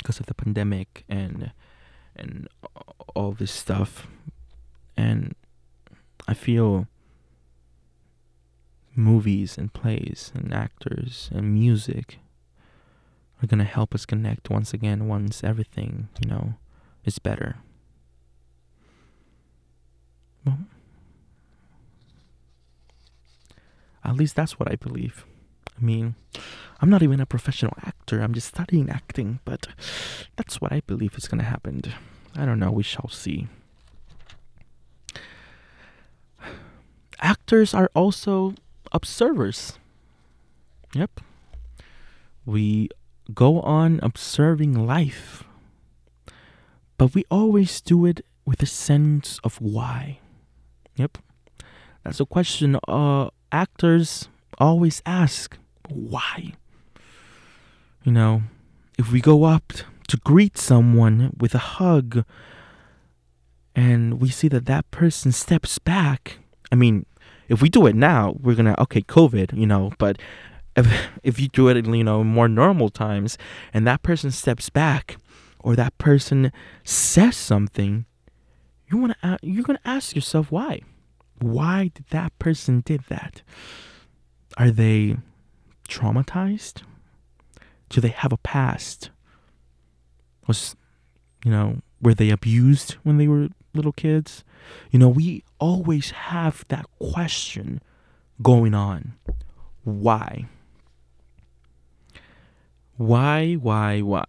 because 0.00 0.20
of 0.20 0.26
the 0.26 0.34
pandemic 0.34 1.04
and 1.08 1.52
and 2.16 2.48
all 3.14 3.32
this 3.32 3.52
stuff 3.52 4.06
and 4.96 5.34
I 6.26 6.34
feel 6.34 6.86
movies 8.94 9.56
and 9.56 9.72
plays 9.72 10.32
and 10.34 10.52
actors 10.52 11.30
and 11.32 11.52
music 11.54 12.18
are 13.42 13.46
going 13.46 13.58
to 13.58 13.64
help 13.64 13.94
us 13.94 14.04
connect 14.04 14.50
once 14.50 14.74
again 14.74 15.08
once 15.08 15.42
everything, 15.42 16.08
you 16.22 16.28
know, 16.28 16.54
is 17.04 17.18
better. 17.18 17.56
Well, 20.44 20.58
at 24.04 24.16
least 24.16 24.36
that's 24.36 24.58
what 24.58 24.70
I 24.70 24.76
believe. 24.76 25.24
I 25.78 25.84
mean, 25.84 26.14
I'm 26.80 26.88
not 26.88 27.02
even 27.02 27.20
a 27.20 27.26
professional 27.26 27.74
actor, 27.84 28.20
I'm 28.20 28.32
just 28.32 28.48
studying 28.48 28.88
acting, 28.88 29.40
but 29.44 29.68
that's 30.36 30.60
what 30.60 30.72
I 30.72 30.80
believe 30.86 31.14
is 31.16 31.28
going 31.28 31.40
to 31.40 31.44
happen. 31.44 31.82
I 32.34 32.46
don't 32.46 32.58
know, 32.58 32.70
we 32.70 32.82
shall 32.82 33.08
see. 33.08 33.48
Actors 37.20 37.74
are 37.74 37.90
also 37.94 38.54
observers. 38.92 39.78
Yep. 40.94 41.20
We 42.46 42.88
go 43.34 43.60
on 43.60 44.00
observing 44.02 44.86
life, 44.86 45.44
but 46.96 47.14
we 47.14 47.24
always 47.30 47.80
do 47.82 48.06
it 48.06 48.24
with 48.46 48.62
a 48.62 48.66
sense 48.66 49.38
of 49.44 49.60
why. 49.60 50.18
Yep. 50.96 51.18
That's 52.04 52.20
a 52.20 52.26
question 52.26 52.78
uh, 52.88 53.28
actors 53.52 54.28
always 54.58 55.02
ask 55.04 55.58
why? 55.88 56.54
You 58.02 58.12
know, 58.12 58.42
if 58.98 59.12
we 59.12 59.20
go 59.20 59.44
up 59.44 59.72
to 60.08 60.16
greet 60.18 60.56
someone 60.56 61.34
with 61.38 61.54
a 61.54 61.58
hug 61.58 62.24
and 63.76 64.20
we 64.20 64.30
see 64.30 64.48
that 64.48 64.66
that 64.66 64.90
person 64.90 65.32
steps 65.32 65.78
back, 65.78 66.38
I 66.72 66.76
mean, 66.76 67.04
if 67.48 67.60
we 67.60 67.68
do 67.68 67.86
it 67.86 67.94
now, 67.94 68.36
we're 68.40 68.54
gonna 68.54 68.74
okay, 68.78 69.02
COVID, 69.02 69.56
you 69.56 69.66
know, 69.66 69.92
but 69.98 70.18
if 70.76 71.10
if 71.22 71.38
you 71.38 71.48
do 71.48 71.68
it 71.68 71.76
in 71.76 71.92
you 71.92 72.04
know 72.04 72.24
more 72.24 72.48
normal 72.48 72.88
times 72.88 73.36
and 73.74 73.86
that 73.86 74.02
person 74.02 74.30
steps 74.30 74.70
back 74.70 75.18
or 75.58 75.76
that 75.76 75.96
person 75.98 76.52
says 76.84 77.36
something, 77.36 78.06
you 78.90 78.96
want 78.96 79.16
to 79.20 79.38
you're 79.42 79.64
gonna 79.64 79.78
ask 79.84 80.14
yourself 80.14 80.50
why. 80.50 80.80
Why 81.38 81.90
did 81.94 82.06
that 82.10 82.38
person 82.38 82.82
did 82.84 83.02
that? 83.08 83.42
Are 84.56 84.70
they 84.70 85.16
traumatized? 85.88 86.82
Do 87.90 88.00
they 88.00 88.08
have 88.08 88.32
a 88.32 88.38
past? 88.38 89.10
Was 90.46 90.74
you 91.44 91.50
know 91.50 91.80
were 92.00 92.14
they 92.14 92.30
abused 92.30 92.92
when 93.02 93.18
they 93.18 93.28
were 93.28 93.48
little 93.74 93.92
kids? 93.92 94.44
You 94.90 94.98
know, 94.98 95.08
we 95.08 95.44
always 95.58 96.10
have 96.10 96.64
that 96.68 96.86
question 96.98 97.82
going 98.42 98.74
on. 98.74 99.14
Why? 99.84 100.46
Why, 102.96 103.54
why, 103.54 104.00
why? 104.00 104.24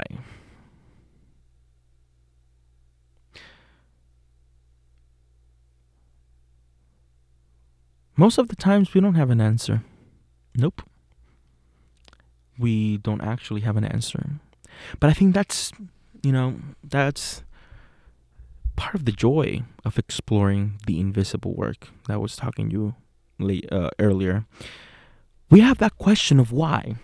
Most 8.15 8.38
of 8.38 8.50
the 8.50 8.56
times 8.56 8.93
we 8.93 9.02
don't 9.02 9.15
have 9.15 9.30
an 9.30 9.41
answer. 9.41 9.84
Nope. 10.56 10.84
We 12.62 12.97
don't 12.97 13.21
actually 13.21 13.62
have 13.62 13.78
an 13.78 13.84
answer. 13.84 14.24
But 15.00 15.10
I 15.10 15.13
think 15.13 15.34
that's, 15.34 15.71
you 16.24 16.32
know, 16.32 16.60
that's 16.84 17.43
part 18.76 18.95
of 18.95 19.06
the 19.06 19.12
joy 19.12 19.63
of 19.84 19.97
exploring 19.97 20.80
the 20.88 21.00
invisible 21.00 21.54
work 21.54 21.88
that 22.08 22.13
I 22.13 22.17
was 22.17 22.36
talking 22.36 22.69
to 22.69 22.74
you 22.74 22.95
late, 23.39 23.71
uh, 23.71 23.89
earlier. 24.00 24.45
We 25.50 25.60
have 25.60 25.80
that 25.80 25.97
question 25.97 26.39
of 26.39 26.52
why. 26.52 26.95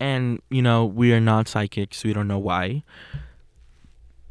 And, 0.00 0.40
you 0.50 0.62
know, 0.62 0.84
we 0.84 1.12
are 1.12 1.20
not 1.20 1.48
psychics, 1.48 2.04
we 2.04 2.12
don't 2.12 2.28
know 2.28 2.38
why. 2.38 2.82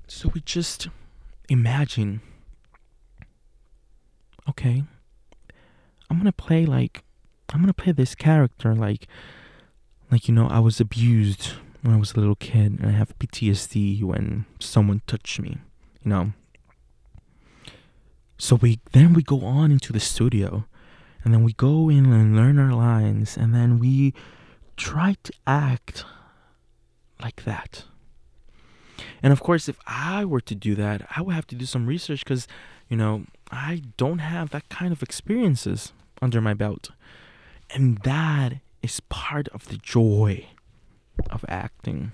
So 0.07 0.29
we 0.33 0.41
just 0.41 0.87
imagine 1.49 2.21
okay, 4.49 4.83
I'm 6.09 6.17
gonna 6.17 6.31
play 6.31 6.65
like 6.65 7.03
I'm 7.53 7.61
gonna 7.61 7.73
play 7.73 7.91
this 7.91 8.15
character 8.15 8.75
like 8.75 9.07
like 10.11 10.27
you 10.27 10.33
know 10.33 10.47
I 10.47 10.59
was 10.59 10.79
abused 10.79 11.53
when 11.81 11.93
I 11.93 11.97
was 11.97 12.13
a 12.13 12.19
little 12.19 12.35
kid 12.35 12.79
and 12.79 12.85
I 12.85 12.91
have 12.91 13.17
PTSD 13.19 14.03
when 14.03 14.45
someone 14.59 15.01
touched 15.07 15.39
me, 15.39 15.57
you 16.03 16.09
know. 16.09 16.33
So 18.37 18.55
we 18.55 18.79
then 18.91 19.13
we 19.13 19.23
go 19.23 19.41
on 19.45 19.71
into 19.71 19.93
the 19.93 19.99
studio 19.99 20.65
and 21.23 21.33
then 21.33 21.43
we 21.43 21.53
go 21.53 21.89
in 21.89 22.11
and 22.11 22.35
learn 22.35 22.59
our 22.59 22.73
lines 22.73 23.37
and 23.37 23.53
then 23.53 23.79
we 23.79 24.13
try 24.75 25.15
to 25.23 25.33
act 25.45 26.05
like 27.21 27.43
that. 27.43 27.83
And 29.21 29.33
of 29.33 29.41
course, 29.41 29.67
if 29.67 29.77
I 29.85 30.25
were 30.25 30.41
to 30.41 30.55
do 30.55 30.75
that, 30.75 31.07
I 31.15 31.21
would 31.21 31.35
have 31.35 31.47
to 31.47 31.55
do 31.55 31.65
some 31.65 31.85
research 31.85 32.23
because, 32.23 32.47
you 32.87 32.97
know, 32.97 33.25
I 33.51 33.81
don't 33.97 34.19
have 34.19 34.51
that 34.51 34.69
kind 34.69 34.91
of 34.91 35.03
experiences 35.03 35.91
under 36.21 36.41
my 36.41 36.53
belt. 36.53 36.91
And 37.69 37.97
that 37.99 38.59
is 38.81 38.99
part 39.01 39.47
of 39.49 39.67
the 39.67 39.77
joy 39.77 40.45
of 41.29 41.43
acting. 41.47 42.11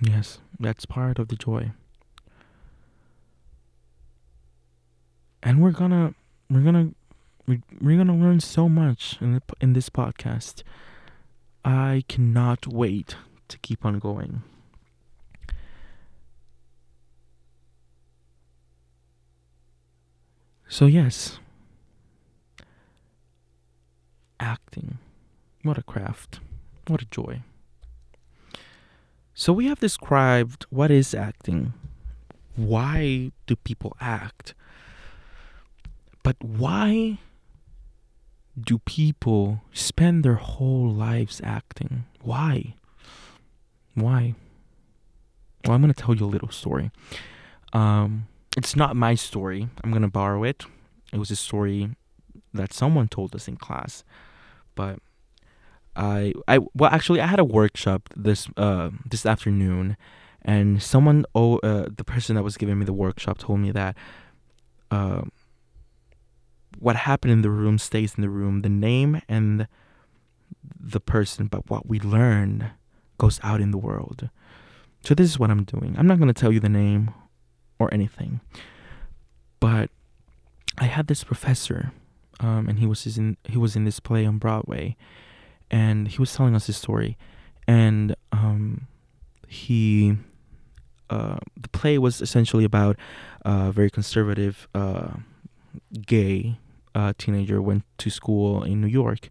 Yes, 0.00 0.38
that's 0.58 0.86
part 0.86 1.18
of 1.18 1.28
the 1.28 1.36
joy. 1.36 1.72
And 5.42 5.62
we're 5.62 5.72
gonna 5.72 6.14
we're 6.50 6.62
gonna 6.62 6.90
we, 7.46 7.60
we're 7.80 7.98
gonna 7.98 8.16
learn 8.16 8.40
so 8.40 8.68
much 8.68 9.18
in 9.20 9.34
the, 9.34 9.42
in 9.60 9.74
this 9.74 9.90
podcast. 9.90 10.62
I 11.64 12.04
cannot 12.08 12.66
wait 12.66 13.16
to 13.48 13.58
keep 13.58 13.84
on 13.84 13.98
going. 13.98 14.42
So 20.68 20.86
yes, 20.86 21.38
acting, 24.44 24.98
what 25.62 25.78
a 25.78 25.82
craft, 25.82 26.40
what 26.86 27.00
a 27.02 27.06
joy. 27.06 27.40
So 29.32 29.52
we 29.52 29.66
have 29.66 29.80
described 29.80 30.66
what 30.70 30.90
is 30.90 31.14
acting. 31.14 31.72
Why 32.54 33.32
do 33.46 33.56
people 33.56 33.96
act? 34.00 34.54
But 36.22 36.36
why 36.40 37.18
do 38.58 38.78
people 38.78 39.62
spend 39.72 40.24
their 40.24 40.36
whole 40.36 40.88
lives 40.88 41.40
acting? 41.42 42.04
Why? 42.22 42.74
Why? 43.94 44.34
Well, 45.64 45.74
I'm 45.74 45.82
going 45.82 45.92
to 45.92 46.00
tell 46.00 46.14
you 46.14 46.26
a 46.26 46.34
little 46.34 46.50
story. 46.50 46.90
Um, 47.72 48.28
it's 48.56 48.76
not 48.76 48.94
my 48.94 49.14
story. 49.16 49.68
I'm 49.82 49.90
going 49.90 50.02
to 50.02 50.08
borrow 50.08 50.44
it. 50.44 50.64
It 51.12 51.18
was 51.18 51.30
a 51.30 51.36
story 51.36 51.90
that 52.52 52.72
someone 52.72 53.08
told 53.08 53.34
us 53.34 53.48
in 53.48 53.56
class. 53.56 54.04
But 54.74 54.98
I 55.96 56.32
I 56.48 56.58
well 56.74 56.90
actually 56.90 57.20
I 57.20 57.26
had 57.26 57.38
a 57.38 57.44
workshop 57.44 58.08
this 58.16 58.48
uh 58.56 58.90
this 59.08 59.24
afternoon 59.24 59.96
and 60.42 60.82
someone 60.82 61.24
oh 61.34 61.58
uh, 61.58 61.88
the 61.94 62.04
person 62.04 62.36
that 62.36 62.42
was 62.42 62.56
giving 62.56 62.78
me 62.78 62.84
the 62.84 62.92
workshop 62.92 63.38
told 63.38 63.60
me 63.60 63.70
that 63.70 63.96
uh 64.90 65.22
what 66.78 66.96
happened 66.96 67.32
in 67.32 67.42
the 67.42 67.50
room 67.50 67.78
stays 67.78 68.14
in 68.16 68.22
the 68.22 68.28
room. 68.28 68.62
The 68.62 68.68
name 68.68 69.22
and 69.28 69.68
the 70.78 71.00
person 71.00 71.46
but 71.46 71.70
what 71.70 71.86
we 71.86 72.00
learn 72.00 72.72
goes 73.18 73.38
out 73.42 73.60
in 73.60 73.70
the 73.70 73.78
world. 73.78 74.28
So 75.04 75.14
this 75.14 75.28
is 75.30 75.38
what 75.38 75.50
I'm 75.50 75.64
doing. 75.64 75.94
I'm 75.98 76.06
not 76.06 76.18
going 76.18 76.32
to 76.32 76.40
tell 76.40 76.50
you 76.50 76.60
the 76.60 76.68
name 76.68 77.12
or 77.78 77.92
anything 77.92 78.40
but 79.64 79.88
I 80.76 80.84
had 80.84 81.06
this 81.06 81.24
professor 81.24 81.92
um, 82.44 82.68
and 82.68 82.78
he 82.78 82.86
was 82.86 83.06
in 83.16 83.36
he 83.44 83.56
was 83.56 83.74
in 83.74 83.84
this 83.84 84.00
play 84.00 84.26
on 84.26 84.36
Broadway 84.38 84.96
and 85.70 86.08
he 86.08 86.18
was 86.18 86.34
telling 86.34 86.54
us 86.54 86.66
his 86.66 86.76
story 86.76 87.16
and 87.66 88.14
um, 88.32 88.86
he 89.48 90.16
uh, 91.08 91.38
the 91.56 91.68
play 91.70 91.96
was 91.96 92.20
essentially 92.20 92.64
about 92.64 92.96
a 93.42 93.72
very 93.72 93.90
conservative 93.90 94.68
uh, 94.74 95.12
gay 96.06 96.58
uh, 96.94 97.14
teenager 97.16 97.62
went 97.62 97.84
to 97.98 98.10
school 98.10 98.62
in 98.62 98.80
New 98.80 98.88
York 98.88 99.30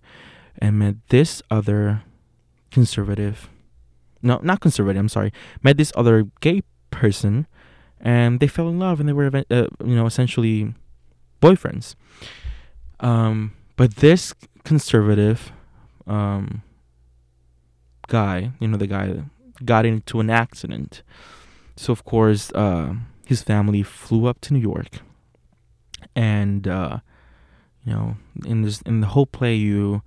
and 0.58 0.80
met 0.80 0.96
this 1.10 1.42
other 1.52 2.04
conservative 2.72 3.48
no 4.24 4.40
not 4.42 4.60
conservative 4.60 5.00
I'm 5.00 5.10
sorry 5.10 5.32
met 5.62 5.78
this 5.78 5.94
other 5.96 6.26
gay 6.42 6.64
person 6.90 7.46
and 8.02 8.40
they 8.40 8.48
fell 8.48 8.70
in 8.70 8.80
love 8.80 9.00
and 9.00 9.08
they 9.08 9.14
were 9.14 9.28
uh, 9.28 9.68
you 9.86 9.96
know 9.96 10.08
essentially 10.08 10.74
boyfriends 11.42 11.96
um, 13.04 13.54
but 13.76 13.98
this 13.98 14.34
conservative 14.64 15.52
um, 16.08 16.64
guy, 18.08 18.52
you 18.60 18.68
know, 18.68 18.78
the 18.78 18.88
guy 18.88 19.24
got 19.64 19.86
into 19.86 20.20
an 20.20 20.30
accident. 20.30 21.04
So 21.76 21.92
of 21.92 22.06
course, 22.06 22.52
uh, 22.54 22.94
his 23.26 23.44
family 23.44 23.84
flew 23.84 24.26
up 24.26 24.40
to 24.42 24.54
New 24.54 24.60
York, 24.60 25.00
and 26.16 26.68
uh, 26.68 27.00
you 27.86 27.94
know, 27.94 28.18
in 28.46 28.62
this 28.62 28.82
in 28.84 29.02
the 29.02 29.08
whole 29.08 29.26
play, 29.26 29.56
you 29.56 30.02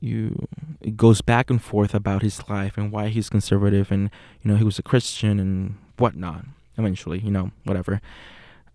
you 0.00 0.46
it 0.80 0.96
goes 0.96 1.20
back 1.20 1.50
and 1.50 1.62
forth 1.62 1.94
about 1.94 2.22
his 2.22 2.48
life 2.48 2.76
and 2.76 2.92
why 2.92 3.08
he's 3.08 3.28
conservative, 3.28 3.90
and 3.90 4.10
you 4.42 4.50
know, 4.50 4.56
he 4.56 4.64
was 4.64 4.78
a 4.78 4.82
Christian 4.82 5.40
and 5.40 5.76
whatnot. 5.96 6.44
Eventually, 6.76 7.20
you 7.20 7.30
know, 7.30 7.50
whatever. 7.64 8.00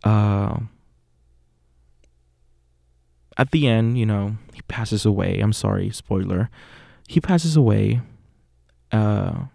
Uh, 0.04 0.60
at 3.40 3.52
the 3.52 3.68
end, 3.68 3.98
you 3.98 4.06
know, 4.06 4.36
he 4.54 4.62
passes 4.64 5.06
away. 5.06 5.40
I'm 5.40 5.54
sorry, 5.54 5.90
spoiler. 5.92 6.50
He 7.08 7.22
passes 7.22 7.56
away. 7.56 8.02
Uh, 8.92 9.46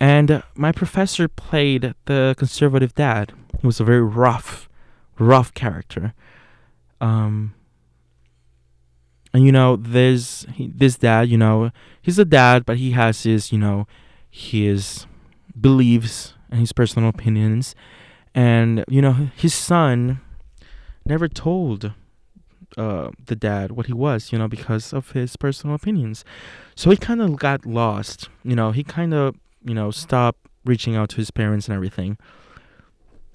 and 0.00 0.42
my 0.56 0.72
professor 0.72 1.28
played 1.28 1.94
the 2.06 2.34
conservative 2.36 2.96
dad. 2.96 3.32
He 3.60 3.66
was 3.66 3.78
a 3.78 3.84
very 3.84 4.02
rough, 4.02 4.68
rough 5.20 5.54
character. 5.54 6.14
Um, 7.00 7.54
and 9.32 9.46
you 9.46 9.52
know, 9.52 9.76
there's 9.76 10.46
this 10.58 10.96
dad. 10.96 11.28
You 11.28 11.38
know, 11.38 11.70
he's 12.02 12.18
a 12.18 12.24
dad, 12.24 12.66
but 12.66 12.78
he 12.78 12.90
has 12.90 13.22
his, 13.22 13.52
you 13.52 13.58
know, 13.58 13.86
his 14.28 15.06
beliefs 15.58 16.34
and 16.50 16.58
his 16.58 16.72
personal 16.72 17.08
opinions. 17.08 17.76
And 18.34 18.84
you 18.88 19.00
know, 19.00 19.28
his 19.36 19.54
son 19.54 20.20
never 21.06 21.28
told 21.28 21.92
uh, 22.76 23.10
the 23.24 23.36
dad 23.36 23.72
what 23.72 23.86
he 23.86 23.92
was, 23.92 24.32
you 24.32 24.38
know, 24.38 24.48
because 24.48 24.92
of 24.92 25.12
his 25.12 25.36
personal 25.36 25.74
opinions. 25.74 26.24
So 26.74 26.90
he 26.90 26.96
kind 26.96 27.22
of 27.22 27.36
got 27.38 27.64
lost, 27.64 28.28
you 28.44 28.56
know, 28.56 28.72
he 28.72 28.82
kind 28.82 29.14
of, 29.14 29.36
you 29.64 29.74
know, 29.74 29.90
stopped 29.90 30.46
reaching 30.64 30.96
out 30.96 31.08
to 31.10 31.16
his 31.16 31.30
parents 31.30 31.68
and 31.68 31.74
everything. 31.74 32.18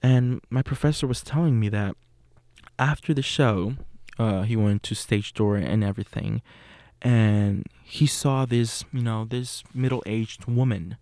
And 0.04 0.42
my 0.50 0.62
professor 0.62 1.08
was 1.08 1.22
telling 1.22 1.60
me 1.60 1.70
that 1.70 1.96
after 2.78 3.14
the 3.14 3.22
show, 3.22 3.76
uh, 4.20 4.42
he 4.44 4.56
went 4.56 4.84
to 4.84 4.96
stage 4.96 5.34
door 5.34 5.56
and 5.56 5.84
everything, 5.84 6.42
and 7.02 7.66
he 7.84 8.06
saw 8.06 8.46
this, 8.46 8.84
you 8.92 9.02
know, 9.02 9.26
this 9.26 9.64
middle 9.74 10.04
aged 10.06 10.46
woman. 10.46 10.98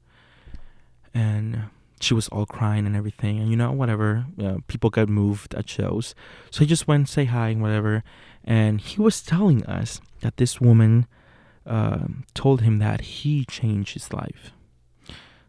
And 1.13 1.63
she 2.01 2.13
was 2.13 2.27
all 2.29 2.45
crying 2.45 2.85
and 2.85 2.95
everything 2.95 3.39
and 3.39 3.49
you 3.49 3.57
know 3.57 3.71
whatever 3.71 4.25
people 4.67 4.89
got 4.89 5.09
moved 5.09 5.53
at 5.55 5.69
shows. 5.69 6.15
So 6.51 6.62
he 6.62 6.65
just 6.65 6.88
went 6.88 7.09
say 7.09 7.25
hi 7.25 7.49
and 7.49 7.62
whatever 7.62 8.03
and 8.43 8.81
he 8.81 9.01
was 9.01 9.21
telling 9.21 9.65
us 9.65 10.01
that 10.21 10.38
this 10.38 10.59
woman 10.59 11.07
uh, 11.65 12.07
told 12.33 12.62
him 12.62 12.79
that 12.79 13.01
he 13.01 13.45
changed 13.45 13.93
his 13.93 14.12
life. 14.12 14.51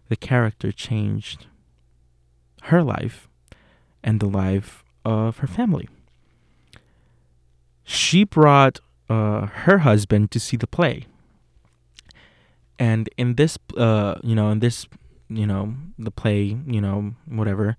The 0.08 0.16
character 0.16 0.72
changed 0.72 1.46
her 2.64 2.82
life 2.82 3.28
and 4.02 4.20
the 4.20 4.28
life 4.28 4.84
of 5.04 5.38
her 5.38 5.46
family. 5.46 5.88
She 7.84 8.24
brought 8.24 8.80
uh, 9.08 9.46
her 9.46 9.78
husband 9.78 10.30
to 10.32 10.40
see 10.40 10.56
the 10.56 10.66
play. 10.66 11.06
And 12.78 13.08
in 13.16 13.34
this 13.34 13.58
uh, 13.76 14.16
you 14.22 14.34
know 14.34 14.50
in 14.50 14.60
this 14.60 14.86
you 15.30 15.46
know, 15.46 15.74
the 15.98 16.10
play, 16.10 16.58
you 16.66 16.80
know, 16.80 17.14
whatever. 17.26 17.76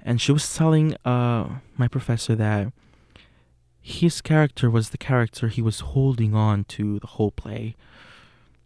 And 0.00 0.20
she 0.20 0.32
was 0.32 0.54
telling 0.54 0.94
uh, 1.04 1.58
my 1.76 1.88
professor 1.88 2.34
that 2.36 2.72
his 3.80 4.20
character 4.20 4.70
was 4.70 4.90
the 4.90 4.98
character 4.98 5.48
he 5.48 5.60
was 5.60 5.80
holding 5.80 6.34
on 6.34 6.64
to 6.64 6.98
the 7.00 7.06
whole 7.06 7.30
play. 7.30 7.74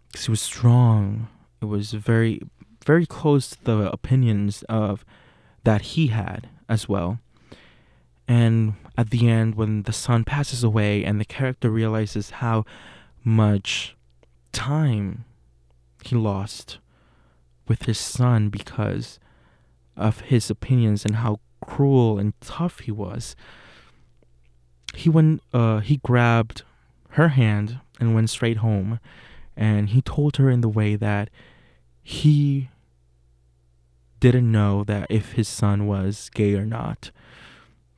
Because 0.09 0.27
he 0.27 0.31
was 0.31 0.43
strong. 0.43 1.29
It 1.61 1.65
was 1.65 1.93
very, 1.93 2.41
very 2.85 3.07
close 3.07 3.51
to 3.51 3.65
the 3.65 3.91
opinions 3.91 4.63
of 4.69 5.05
that 5.65 5.83
he 5.83 6.09
had 6.09 6.49
as 6.69 6.89
well. 6.89 7.19
And 8.29 8.75
at 8.97 9.11
the 9.11 9.29
end, 9.29 9.55
when 9.55 9.85
the 9.85 9.93
son 9.93 10.25
passes 10.25 10.63
away 10.63 11.03
and 11.05 11.21
the 11.21 11.25
character 11.25 11.71
realizes 11.71 12.31
how 12.31 12.65
much 13.25 13.97
time 14.53 15.25
he 16.05 16.15
lost 16.15 16.79
with 17.69 17.85
his 17.85 17.99
son 17.99 18.49
because 18.49 19.19
of 19.97 20.21
his 20.23 20.51
opinions 20.51 21.05
and 21.05 21.17
how 21.17 21.41
cruel 21.61 22.19
and 22.19 22.33
tough 22.41 22.81
he 22.81 22.91
was. 22.91 23.37
He 24.95 25.09
went 25.09 25.43
uh 25.53 25.81
he 25.81 25.99
grabbed 25.99 26.63
her 27.11 27.29
hand 27.29 27.81
and 28.01 28.15
went 28.15 28.31
straight 28.31 28.59
home 28.59 29.01
and 29.57 29.91
he 29.91 30.01
told 30.01 30.37
her 30.37 30.49
in 30.49 30.61
the 30.61 30.69
way 30.69 30.97
that 30.97 31.31
he 32.03 32.71
didn't 34.21 34.51
know 34.51 34.85
that 34.85 35.07
if 35.11 35.33
his 35.33 35.49
son 35.49 35.87
was 35.87 36.31
gay 36.35 36.55
or 36.55 36.65
not. 36.65 37.11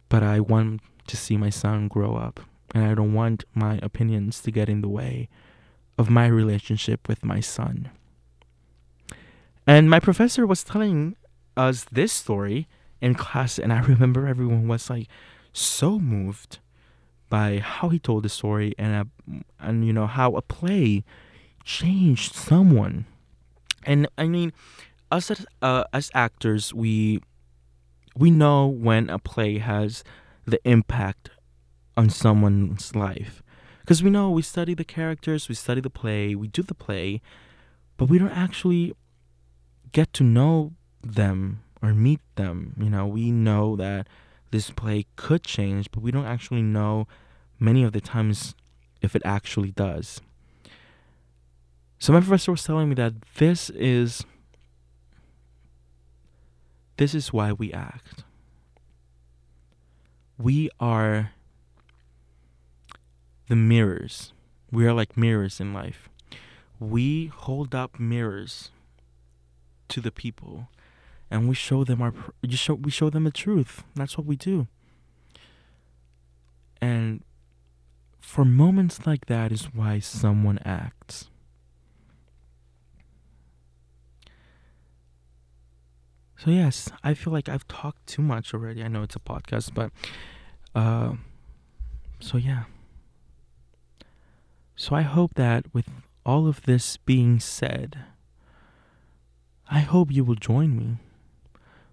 But 0.08 0.22
I 0.22 0.40
want 0.40 0.80
to 1.06 1.16
see 1.16 1.36
my 1.36 1.50
son 1.50 1.88
grow 1.88 2.16
up 2.16 2.40
and 2.74 2.84
I 2.84 2.94
don't 2.94 3.14
want 3.14 3.44
my 3.54 3.78
opinions 3.82 4.40
to 4.42 4.50
get 4.50 4.68
in 4.68 4.80
the 4.80 4.88
way 4.88 5.28
of 5.98 6.10
my 6.10 6.26
relationship 6.26 7.08
with 7.08 7.24
my 7.24 7.40
son. 7.40 7.90
And 9.70 9.88
my 9.88 10.00
professor 10.00 10.48
was 10.48 10.64
telling 10.64 11.14
us 11.56 11.86
this 11.92 12.12
story 12.12 12.66
in 13.00 13.14
class, 13.14 13.56
and 13.56 13.72
I 13.72 13.78
remember 13.92 14.26
everyone 14.26 14.66
was 14.66 14.90
like 14.90 15.06
so 15.52 16.00
moved 16.00 16.58
by 17.28 17.58
how 17.58 17.88
he 17.90 18.00
told 18.00 18.24
the 18.24 18.28
story 18.28 18.74
and 18.76 18.92
uh, 18.96 19.38
and 19.60 19.86
you 19.86 19.92
know 19.92 20.08
how 20.08 20.34
a 20.34 20.42
play 20.42 21.04
changed 21.62 22.34
someone. 22.34 23.06
And 23.84 24.08
I 24.18 24.26
mean, 24.26 24.52
us 25.12 25.30
as, 25.30 25.46
uh, 25.62 25.84
as 25.92 26.10
actors, 26.14 26.74
we 26.74 27.20
we 28.16 28.32
know 28.32 28.66
when 28.66 29.08
a 29.08 29.20
play 29.20 29.58
has 29.58 30.02
the 30.46 30.58
impact 30.64 31.30
on 31.96 32.10
someone's 32.10 32.96
life 32.96 33.40
because 33.82 34.02
we 34.02 34.10
know 34.10 34.30
we 34.30 34.42
study 34.42 34.74
the 34.74 34.82
characters, 34.82 35.48
we 35.48 35.54
study 35.54 35.80
the 35.80 35.90
play, 35.90 36.34
we 36.34 36.48
do 36.48 36.64
the 36.64 36.74
play, 36.74 37.22
but 37.96 38.06
we 38.06 38.18
don't 38.18 38.32
actually 38.32 38.94
get 39.92 40.12
to 40.14 40.24
know 40.24 40.72
them 41.02 41.62
or 41.82 41.94
meet 41.94 42.20
them. 42.36 42.74
You 42.78 42.90
know, 42.90 43.06
we 43.06 43.30
know 43.30 43.76
that 43.76 44.06
this 44.50 44.70
play 44.70 45.06
could 45.16 45.44
change, 45.44 45.90
but 45.90 46.02
we 46.02 46.10
don't 46.10 46.26
actually 46.26 46.62
know 46.62 47.06
many 47.58 47.82
of 47.82 47.92
the 47.92 48.00
times 48.00 48.54
if 49.02 49.14
it 49.14 49.22
actually 49.24 49.70
does. 49.70 50.20
So 51.98 52.12
my 52.12 52.20
professor 52.20 52.50
was 52.50 52.64
telling 52.64 52.88
me 52.88 52.94
that 52.94 53.14
this 53.36 53.70
is 53.70 54.24
this 56.96 57.14
is 57.14 57.32
why 57.32 57.52
we 57.52 57.72
act. 57.72 58.24
We 60.38 60.70
are 60.78 61.32
the 63.48 63.56
mirrors. 63.56 64.32
We 64.70 64.86
are 64.86 64.92
like 64.92 65.16
mirrors 65.16 65.60
in 65.60 65.72
life. 65.72 66.08
We 66.78 67.26
hold 67.26 67.74
up 67.74 67.98
mirrors 67.98 68.70
to 69.90 70.00
the 70.00 70.10
people 70.10 70.68
and 71.30 71.48
we 71.48 71.54
show 71.54 71.84
them 71.84 72.02
our 72.02 72.12
you 72.42 72.56
show 72.56 72.74
we 72.74 72.90
show 72.90 73.08
them 73.08 73.24
the 73.24 73.30
truth. 73.30 73.84
That's 73.94 74.18
what 74.18 74.26
we 74.26 74.36
do. 74.36 74.66
And 76.80 77.22
for 78.20 78.44
moments 78.44 79.06
like 79.06 79.26
that 79.26 79.52
is 79.52 79.66
why 79.72 80.00
someone 80.00 80.58
acts. 80.64 81.28
So 86.36 86.50
yes, 86.50 86.90
I 87.04 87.14
feel 87.14 87.32
like 87.32 87.48
I've 87.48 87.68
talked 87.68 88.06
too 88.06 88.22
much 88.22 88.54
already. 88.54 88.82
I 88.82 88.88
know 88.88 89.02
it's 89.02 89.16
a 89.16 89.20
podcast, 89.20 89.74
but 89.74 89.92
uh 90.74 91.14
so 92.18 92.38
yeah. 92.38 92.64
So 94.74 94.96
I 94.96 95.02
hope 95.02 95.34
that 95.34 95.66
with 95.74 95.88
all 96.24 96.48
of 96.48 96.62
this 96.62 96.96
being 96.96 97.38
said, 97.38 97.98
I 99.72 99.80
hope 99.80 100.10
you 100.10 100.24
will 100.24 100.34
join 100.34 100.76
me 100.76 100.96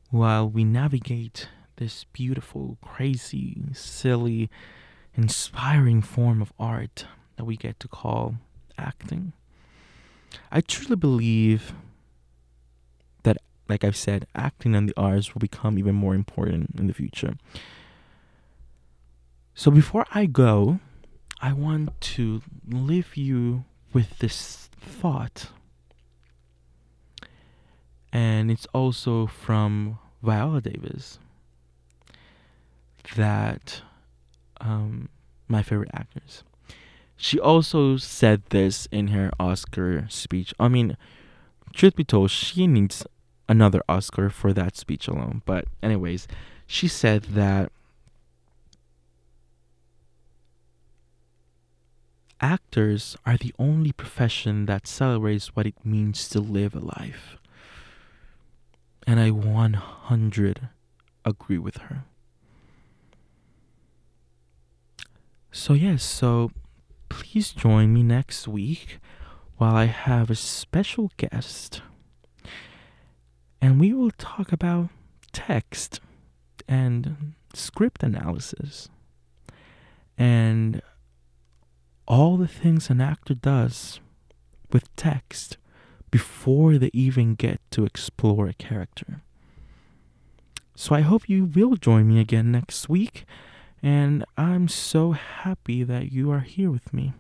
while 0.09 0.49
we 0.49 0.63
navigate 0.63 1.47
this 1.75 2.05
beautiful, 2.11 2.79
crazy, 2.81 3.65
silly, 3.73 4.49
inspiring 5.13 6.01
form 6.01 6.41
of 6.41 6.51
art 6.59 7.05
that 7.35 7.45
we 7.45 7.55
get 7.55 7.79
to 7.81 7.87
call 7.87 8.37
acting. 8.79 9.33
I 10.51 10.61
truly 10.61 10.95
believe 10.95 11.73
that, 13.21 13.37
like 13.69 13.83
I've 13.83 13.95
said, 13.95 14.25
acting 14.33 14.73
and 14.75 14.89
the 14.89 14.97
arts 14.97 15.35
will 15.35 15.39
become 15.39 15.77
even 15.77 15.93
more 15.93 16.15
important 16.15 16.79
in 16.79 16.87
the 16.87 16.93
future. 16.93 17.35
So 19.53 19.69
before 19.69 20.07
I 20.15 20.25
go, 20.25 20.79
I 21.41 21.53
want 21.53 22.01
to 22.01 22.41
leave 22.67 23.15
you 23.15 23.65
with 23.93 24.17
this 24.17 24.71
thought 24.81 25.49
and 28.11 28.49
it's 28.49 28.67
also 28.73 29.27
from 29.27 29.99
Viola 30.21 30.61
Davis 30.61 31.19
that 33.15 33.81
um, 34.59 35.09
my 35.47 35.63
favorite 35.63 35.91
actors. 35.93 36.43
She 37.15 37.39
also 37.39 37.97
said 37.97 38.43
this 38.49 38.87
in 38.91 39.07
her 39.07 39.31
Oscar 39.39 40.05
speech. 40.09 40.53
I 40.59 40.67
mean, 40.67 40.97
truth 41.73 41.95
be 41.95 42.03
told, 42.03 42.29
she 42.31 42.67
needs 42.67 43.05
another 43.49 43.81
Oscar 43.89 44.29
for 44.29 44.53
that 44.53 44.77
speech 44.77 45.07
alone. 45.07 45.41
But, 45.45 45.65
anyways, 45.81 46.27
she 46.67 46.87
said 46.87 47.23
that 47.23 47.71
actors 52.39 53.17
are 53.25 53.37
the 53.37 53.53
only 53.57 53.91
profession 53.91 54.67
that 54.67 54.85
celebrates 54.85 55.55
what 55.55 55.65
it 55.65 55.83
means 55.83 56.29
to 56.29 56.39
live 56.39 56.75
a 56.75 56.79
life. 56.79 57.37
And 59.07 59.19
I 59.21 59.31
100 59.31 60.69
agree 61.23 61.57
with 61.57 61.77
her. 61.77 62.03
So, 65.49 65.73
yes, 65.73 66.03
so 66.03 66.51
please 67.07 67.51
join 67.51 67.93
me 67.93 68.03
next 68.03 68.47
week 68.47 68.99
while 69.55 69.75
I 69.75 69.85
have 69.85 70.29
a 70.29 70.35
special 70.35 71.11
guest. 71.17 71.81
And 73.61 73.79
we 73.79 73.93
will 73.93 74.11
talk 74.11 74.51
about 74.51 74.89
text 75.31 76.01
and 76.67 77.33
script 77.53 78.03
analysis 78.03 78.89
and 80.17 80.81
all 82.07 82.37
the 82.37 82.47
things 82.47 82.89
an 82.89 83.01
actor 83.01 83.33
does 83.33 83.99
with 84.71 84.93
text 84.95 85.57
before 86.11 86.77
they 86.77 86.89
even 86.93 87.35
get 87.35 87.59
to 87.71 87.85
explore 87.85 88.47
a 88.47 88.53
character. 88.53 89.21
So 90.75 90.95
I 90.95 91.01
hope 91.01 91.27
you 91.27 91.45
will 91.45 91.75
join 91.75 92.07
me 92.07 92.19
again 92.19 92.51
next 92.51 92.87
week, 92.87 93.25
and 93.81 94.23
I'm 94.37 94.67
so 94.67 95.11
happy 95.13 95.83
that 95.83 96.11
you 96.11 96.31
are 96.31 96.41
here 96.41 96.69
with 96.69 96.93
me. 96.93 97.13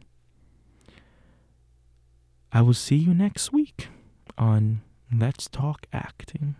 I 2.51 2.61
will 2.61 2.73
see 2.73 2.95
you 2.95 3.13
next 3.13 3.51
week 3.51 3.89
on 4.37 4.81
Let's 5.11 5.47
Talk 5.47 5.85
Acting. 5.91 6.55